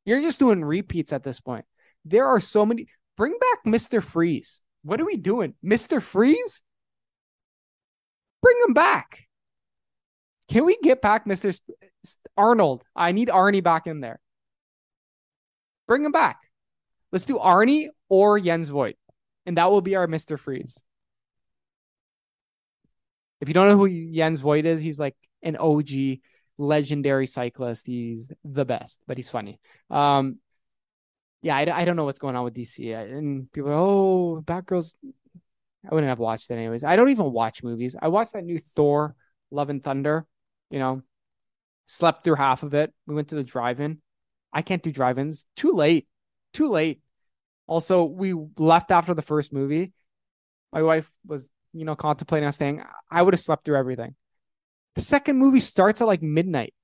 You're 0.04 0.22
just 0.22 0.38
doing 0.38 0.64
repeats 0.64 1.12
at 1.12 1.24
this 1.24 1.40
point. 1.40 1.64
There 2.04 2.26
are 2.26 2.40
so 2.40 2.64
many. 2.66 2.88
Bring 3.16 3.36
back 3.38 3.64
Mr. 3.72 4.02
Freeze. 4.02 4.60
What 4.82 5.00
are 5.00 5.06
we 5.06 5.16
doing? 5.16 5.54
Mr. 5.64 6.00
Freeze? 6.00 6.62
Bring 8.42 8.56
him 8.66 8.72
back. 8.72 9.26
Can 10.48 10.64
we 10.64 10.76
get 10.82 11.02
back 11.02 11.26
Mr. 11.26 11.58
Arnold? 12.36 12.82
I 12.96 13.12
need 13.12 13.28
Arnie 13.28 13.62
back 13.62 13.86
in 13.86 14.00
there. 14.00 14.20
Bring 15.86 16.04
him 16.04 16.12
back. 16.12 16.38
Let's 17.12 17.24
do 17.24 17.38
Arnie 17.38 17.88
or 18.08 18.38
Jens 18.38 18.68
Voigt, 18.68 18.96
and 19.46 19.56
that 19.58 19.70
will 19.70 19.80
be 19.80 19.96
our 19.96 20.06
Mr. 20.06 20.38
Freeze. 20.38 20.80
If 23.40 23.48
you 23.48 23.54
don't 23.54 23.68
know 23.68 23.76
who 23.76 24.12
Jens 24.12 24.40
Voigt 24.40 24.66
is, 24.66 24.80
he's 24.80 24.98
like 24.98 25.16
an 25.42 25.56
OG 25.56 26.18
legendary 26.58 27.26
cyclist. 27.26 27.86
He's 27.86 28.30
the 28.44 28.64
best, 28.64 29.00
but 29.06 29.16
he's 29.16 29.30
funny. 29.30 29.60
Um, 29.90 30.38
yeah, 31.42 31.56
I, 31.56 31.80
I 31.80 31.84
don't 31.84 31.96
know 31.96 32.04
what's 32.04 32.18
going 32.18 32.36
on 32.36 32.44
with 32.44 32.54
DC. 32.54 32.94
And 32.94 33.50
people, 33.50 33.70
are, 33.70 33.74
oh, 33.74 34.42
Batgirl's. 34.44 34.94
I 35.90 35.94
wouldn't 35.94 36.10
have 36.10 36.18
watched 36.18 36.50
it 36.50 36.54
anyways. 36.54 36.84
I 36.84 36.96
don't 36.96 37.08
even 37.08 37.32
watch 37.32 37.62
movies. 37.62 37.96
I 38.00 38.08
watched 38.08 38.34
that 38.34 38.44
new 38.44 38.58
Thor, 38.58 39.14
Love 39.50 39.70
and 39.70 39.82
Thunder. 39.82 40.26
You 40.70 40.78
know, 40.78 41.02
slept 41.86 42.22
through 42.22 42.34
half 42.34 42.62
of 42.62 42.74
it. 42.74 42.92
We 43.06 43.14
went 43.14 43.28
to 43.28 43.34
the 43.34 43.42
drive-in. 43.42 44.00
I 44.52 44.62
can't 44.62 44.82
do 44.82 44.92
drive-ins. 44.92 45.46
Too 45.56 45.72
late. 45.72 46.06
Too 46.52 46.68
late. 46.68 47.00
Also, 47.66 48.04
we 48.04 48.34
left 48.58 48.90
after 48.90 49.14
the 49.14 49.22
first 49.22 49.52
movie. 49.52 49.92
My 50.72 50.82
wife 50.82 51.10
was, 51.26 51.50
you 51.72 51.84
know, 51.84 51.96
contemplating 51.96 52.46
on 52.46 52.52
staying. 52.52 52.82
I 53.10 53.22
would 53.22 53.32
have 53.32 53.40
slept 53.40 53.64
through 53.64 53.78
everything. 53.78 54.14
The 54.94 55.00
second 55.00 55.38
movie 55.38 55.60
starts 55.60 56.00
at 56.00 56.06
like 56.06 56.22
midnight. 56.22 56.74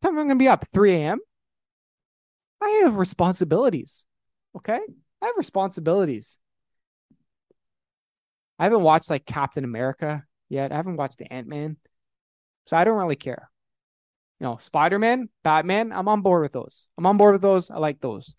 What 0.00 0.08
time 0.08 0.18
am 0.18 0.24
I 0.24 0.28
gonna 0.28 0.38
be 0.38 0.48
up? 0.48 0.66
3 0.72 0.92
a.m. 0.92 1.18
I 2.62 2.80
have 2.84 2.96
responsibilities. 2.96 4.04
Okay. 4.56 4.80
I 5.22 5.26
have 5.26 5.36
responsibilities. 5.36 6.38
I 8.58 8.64
haven't 8.64 8.82
watched 8.82 9.10
like 9.10 9.26
Captain 9.26 9.64
America 9.64 10.24
yet. 10.48 10.72
I 10.72 10.76
haven't 10.76 10.96
watched 10.96 11.18
the 11.18 11.32
Ant 11.32 11.48
Man. 11.48 11.76
So 12.66 12.76
I 12.76 12.84
don't 12.84 12.98
really 12.98 13.16
care. 13.16 13.50
You 14.40 14.46
know, 14.46 14.56
Spider 14.58 14.98
Man, 14.98 15.28
Batman, 15.42 15.92
I'm 15.92 16.08
on 16.08 16.22
board 16.22 16.42
with 16.42 16.52
those. 16.52 16.86
I'm 16.96 17.06
on 17.06 17.16
board 17.16 17.34
with 17.34 17.42
those. 17.42 17.70
I 17.70 17.78
like 17.78 18.00
those. 18.00 18.34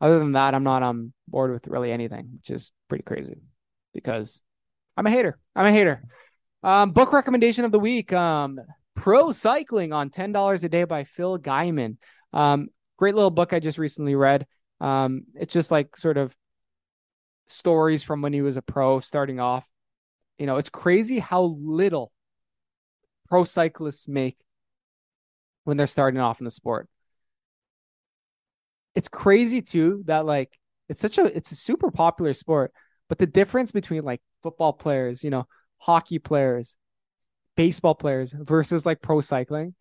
Other 0.00 0.18
than 0.18 0.32
that, 0.32 0.54
I'm 0.54 0.64
not 0.64 0.82
on 0.82 1.12
board 1.26 1.52
with 1.52 1.66
really 1.66 1.90
anything, 1.90 2.38
which 2.38 2.50
is 2.50 2.72
pretty 2.88 3.02
crazy 3.02 3.38
because 3.92 4.42
I'm 4.96 5.06
a 5.06 5.10
hater. 5.10 5.38
I'm 5.56 5.66
a 5.66 5.72
hater. 5.72 6.04
Um, 6.62 6.90
book 6.90 7.12
recommendation 7.12 7.64
of 7.64 7.72
the 7.72 7.78
week 7.78 8.12
um, 8.12 8.60
Pro 8.94 9.30
Cycling 9.30 9.92
on 9.92 10.10
$10 10.10 10.64
a 10.64 10.68
Day 10.68 10.84
by 10.84 11.04
Phil 11.04 11.38
Gaimon. 11.38 11.96
Um, 12.32 12.68
great 12.96 13.14
little 13.14 13.30
book 13.30 13.52
I 13.52 13.60
just 13.60 13.78
recently 13.78 14.16
read. 14.16 14.46
Um, 14.80 15.24
it's 15.34 15.52
just 15.52 15.70
like 15.70 15.96
sort 15.96 16.16
of 16.16 16.34
stories 17.46 18.02
from 18.02 18.22
when 18.22 18.32
he 18.32 18.42
was 18.42 18.56
a 18.56 18.62
pro 18.62 19.00
starting 19.00 19.38
off. 19.38 19.66
You 20.36 20.46
know, 20.46 20.56
it's 20.56 20.70
crazy 20.70 21.20
how 21.20 21.56
little 21.60 22.12
pro 23.28 23.44
cyclists 23.44 24.08
make 24.08 24.36
when 25.64 25.76
they're 25.76 25.86
starting 25.86 26.20
off 26.20 26.40
in 26.40 26.44
the 26.44 26.50
sport. 26.50 26.88
It's 28.94 29.08
crazy 29.08 29.62
too 29.62 30.02
that 30.06 30.26
like 30.26 30.58
it's 30.88 31.00
such 31.00 31.18
a 31.18 31.24
it's 31.24 31.52
a 31.52 31.56
super 31.56 31.90
popular 31.90 32.32
sport, 32.32 32.72
but 33.08 33.18
the 33.18 33.26
difference 33.26 33.70
between 33.70 34.02
like 34.02 34.20
football 34.42 34.72
players, 34.72 35.22
you 35.22 35.30
know, 35.30 35.46
hockey 35.78 36.18
players, 36.18 36.76
baseball 37.56 37.94
players 37.94 38.32
versus 38.32 38.86
like 38.86 39.00
pro 39.02 39.20
cycling, 39.20 39.74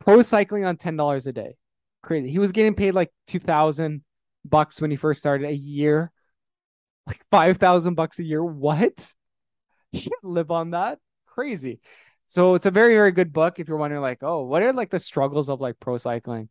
pro 0.00 0.22
cycling 0.22 0.64
on 0.64 0.76
ten 0.76 0.96
dollars 0.96 1.26
a 1.26 1.32
day, 1.32 1.56
crazy. 2.02 2.30
He 2.30 2.38
was 2.38 2.52
getting 2.52 2.74
paid 2.74 2.92
like 2.92 3.10
two 3.26 3.38
thousand 3.38 4.02
bucks 4.44 4.80
when 4.80 4.90
he 4.90 4.96
first 4.96 5.20
started 5.20 5.48
a 5.48 5.54
year, 5.54 6.10
like 7.06 7.20
five 7.30 7.58
thousand 7.58 7.94
bucks 7.94 8.18
a 8.18 8.24
year. 8.24 8.44
What? 8.44 9.14
You 9.90 10.02
can't 10.02 10.24
live 10.24 10.50
on 10.50 10.72
that. 10.72 10.98
Crazy. 11.24 11.80
So 12.26 12.54
it's 12.54 12.66
a 12.66 12.70
very, 12.70 12.92
very 12.94 13.10
good 13.10 13.32
book 13.32 13.58
if 13.58 13.68
you're 13.68 13.78
wondering, 13.78 14.02
like, 14.02 14.22
oh, 14.22 14.44
what 14.44 14.62
are 14.62 14.74
like 14.74 14.90
the 14.90 14.98
struggles 14.98 15.48
of 15.48 15.62
like 15.62 15.80
pro 15.80 15.96
cycling? 15.96 16.50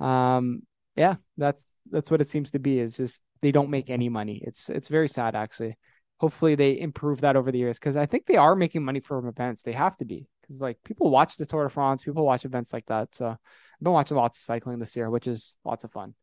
Um, 0.00 0.62
yeah, 0.96 1.16
that's 1.36 1.64
that's 1.90 2.10
what 2.10 2.20
it 2.20 2.28
seems 2.28 2.50
to 2.50 2.58
be. 2.58 2.80
Is 2.80 2.96
just 2.96 3.22
they 3.42 3.52
don't 3.52 3.70
make 3.70 3.90
any 3.90 4.08
money. 4.08 4.42
It's 4.44 4.68
it's 4.68 4.88
very 4.88 5.08
sad 5.08 5.36
actually. 5.36 5.76
Hopefully 6.18 6.54
they 6.54 6.78
improve 6.78 7.20
that 7.20 7.36
over 7.36 7.52
the 7.52 7.58
years 7.58 7.78
because 7.78 7.96
I 7.96 8.06
think 8.06 8.26
they 8.26 8.36
are 8.36 8.56
making 8.56 8.84
money 8.84 9.00
from 9.00 9.28
events. 9.28 9.62
They 9.62 9.72
have 9.72 9.96
to 9.98 10.04
be 10.04 10.26
because 10.42 10.60
like 10.60 10.78
people 10.84 11.10
watch 11.10 11.36
the 11.36 11.46
Tour 11.46 11.64
de 11.64 11.70
France, 11.70 12.02
people 12.02 12.24
watch 12.24 12.44
events 12.44 12.72
like 12.72 12.86
that. 12.86 13.14
So 13.14 13.26
I've 13.26 13.38
been 13.80 13.92
watching 13.92 14.16
lots 14.16 14.38
of 14.38 14.42
cycling 14.42 14.78
this 14.78 14.96
year, 14.96 15.10
which 15.10 15.26
is 15.26 15.56
lots 15.64 15.84
of 15.84 15.92
fun. 15.92 16.14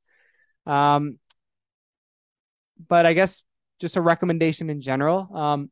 Um, 0.66 1.20
but 2.88 3.06
I 3.06 3.14
guess 3.14 3.44
just 3.80 3.98
a 3.98 4.02
recommendation 4.02 4.70
in 4.70 4.82
general. 4.82 5.30
Um, 5.34 5.72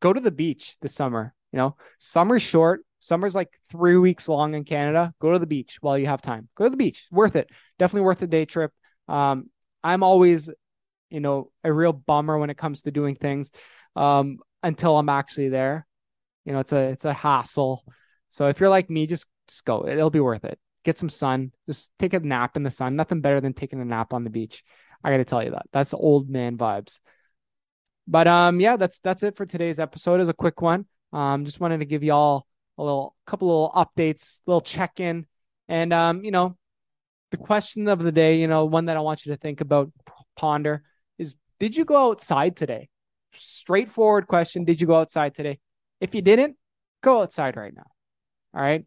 go 0.00 0.12
to 0.12 0.20
the 0.20 0.30
beach 0.30 0.78
this 0.80 0.94
summer. 0.94 1.34
You 1.52 1.58
know, 1.58 1.76
summer's 1.98 2.42
short. 2.42 2.84
Summer's 3.00 3.34
like 3.34 3.58
three 3.70 3.96
weeks 3.96 4.28
long 4.28 4.54
in 4.54 4.64
Canada. 4.64 5.14
Go 5.20 5.32
to 5.32 5.38
the 5.38 5.46
beach 5.46 5.78
while 5.80 5.96
you 5.96 6.06
have 6.06 6.20
time. 6.20 6.48
Go 6.56 6.64
to 6.64 6.70
the 6.70 6.76
beach. 6.76 7.06
Worth 7.10 7.36
it. 7.36 7.48
Definitely 7.78 8.06
worth 8.06 8.22
a 8.22 8.26
day 8.26 8.44
trip. 8.44 8.72
Um, 9.06 9.50
I'm 9.82 10.02
always, 10.02 10.50
you 11.10 11.20
know, 11.20 11.50
a 11.64 11.72
real 11.72 11.92
bummer 11.92 12.38
when 12.38 12.50
it 12.50 12.58
comes 12.58 12.82
to 12.82 12.90
doing 12.90 13.14
things 13.14 13.50
um, 13.96 14.38
until 14.62 14.98
I'm 14.98 15.08
actually 15.08 15.48
there. 15.48 15.86
You 16.44 16.52
know, 16.52 16.60
it's 16.60 16.72
a 16.72 16.80
it's 16.80 17.04
a 17.04 17.12
hassle. 17.12 17.84
So 18.28 18.48
if 18.48 18.60
you're 18.60 18.68
like 18.68 18.90
me, 18.90 19.06
just 19.06 19.26
just 19.46 19.64
go. 19.64 19.86
It'll 19.86 20.10
be 20.10 20.20
worth 20.20 20.44
it. 20.44 20.58
Get 20.84 20.98
some 20.98 21.08
sun. 21.08 21.52
Just 21.66 21.90
take 21.98 22.14
a 22.14 22.20
nap 22.20 22.56
in 22.56 22.62
the 22.62 22.70
sun. 22.70 22.96
Nothing 22.96 23.20
better 23.20 23.40
than 23.40 23.52
taking 23.52 23.80
a 23.80 23.84
nap 23.84 24.12
on 24.12 24.24
the 24.24 24.30
beach. 24.30 24.62
I 25.02 25.10
got 25.10 25.18
to 25.18 25.24
tell 25.24 25.42
you 25.42 25.50
that. 25.50 25.66
That's 25.72 25.94
old 25.94 26.28
man 26.28 26.56
vibes. 26.56 26.98
But 28.06 28.26
um, 28.26 28.60
yeah, 28.60 28.76
that's 28.76 28.98
that's 29.00 29.22
it 29.22 29.36
for 29.36 29.46
today's 29.46 29.78
episode. 29.78 30.20
Is 30.20 30.28
a 30.28 30.34
quick 30.34 30.62
one. 30.62 30.86
Um, 31.12 31.44
just 31.44 31.60
wanted 31.60 31.78
to 31.78 31.84
give 31.84 32.02
y'all 32.02 32.46
a 32.76 32.82
little 32.82 33.14
couple 33.26 33.48
little 33.48 33.72
updates, 33.74 34.40
little 34.46 34.60
check 34.60 35.00
in, 35.00 35.26
and 35.68 35.92
um, 35.92 36.24
you 36.24 36.30
know, 36.30 36.56
the 37.30 37.36
question 37.36 37.88
of 37.88 37.98
the 37.98 38.12
day, 38.12 38.38
you 38.38 38.46
know, 38.46 38.64
one 38.64 38.86
that 38.86 38.96
I 38.96 39.00
want 39.00 39.26
you 39.26 39.32
to 39.32 39.38
think 39.38 39.60
about, 39.60 39.92
ponder, 40.36 40.82
Did 41.58 41.76
you 41.76 41.84
go 41.84 42.10
outside 42.10 42.56
today? 42.56 42.88
Straightforward 43.34 44.26
question. 44.26 44.64
Did 44.64 44.80
you 44.80 44.86
go 44.86 44.94
outside 44.94 45.34
today? 45.34 45.58
If 46.00 46.14
you 46.14 46.22
didn't, 46.22 46.56
go 47.02 47.22
outside 47.22 47.56
right 47.56 47.74
now. 47.74 47.86
All 48.54 48.62
right. 48.62 48.84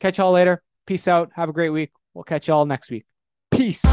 Catch 0.00 0.18
y'all 0.18 0.32
later. 0.32 0.62
Peace 0.86 1.08
out. 1.08 1.30
Have 1.34 1.48
a 1.48 1.52
great 1.52 1.70
week. 1.70 1.90
We'll 2.12 2.24
catch 2.24 2.48
y'all 2.48 2.66
next 2.66 2.90
week. 2.90 3.04
Peace. 3.50 3.84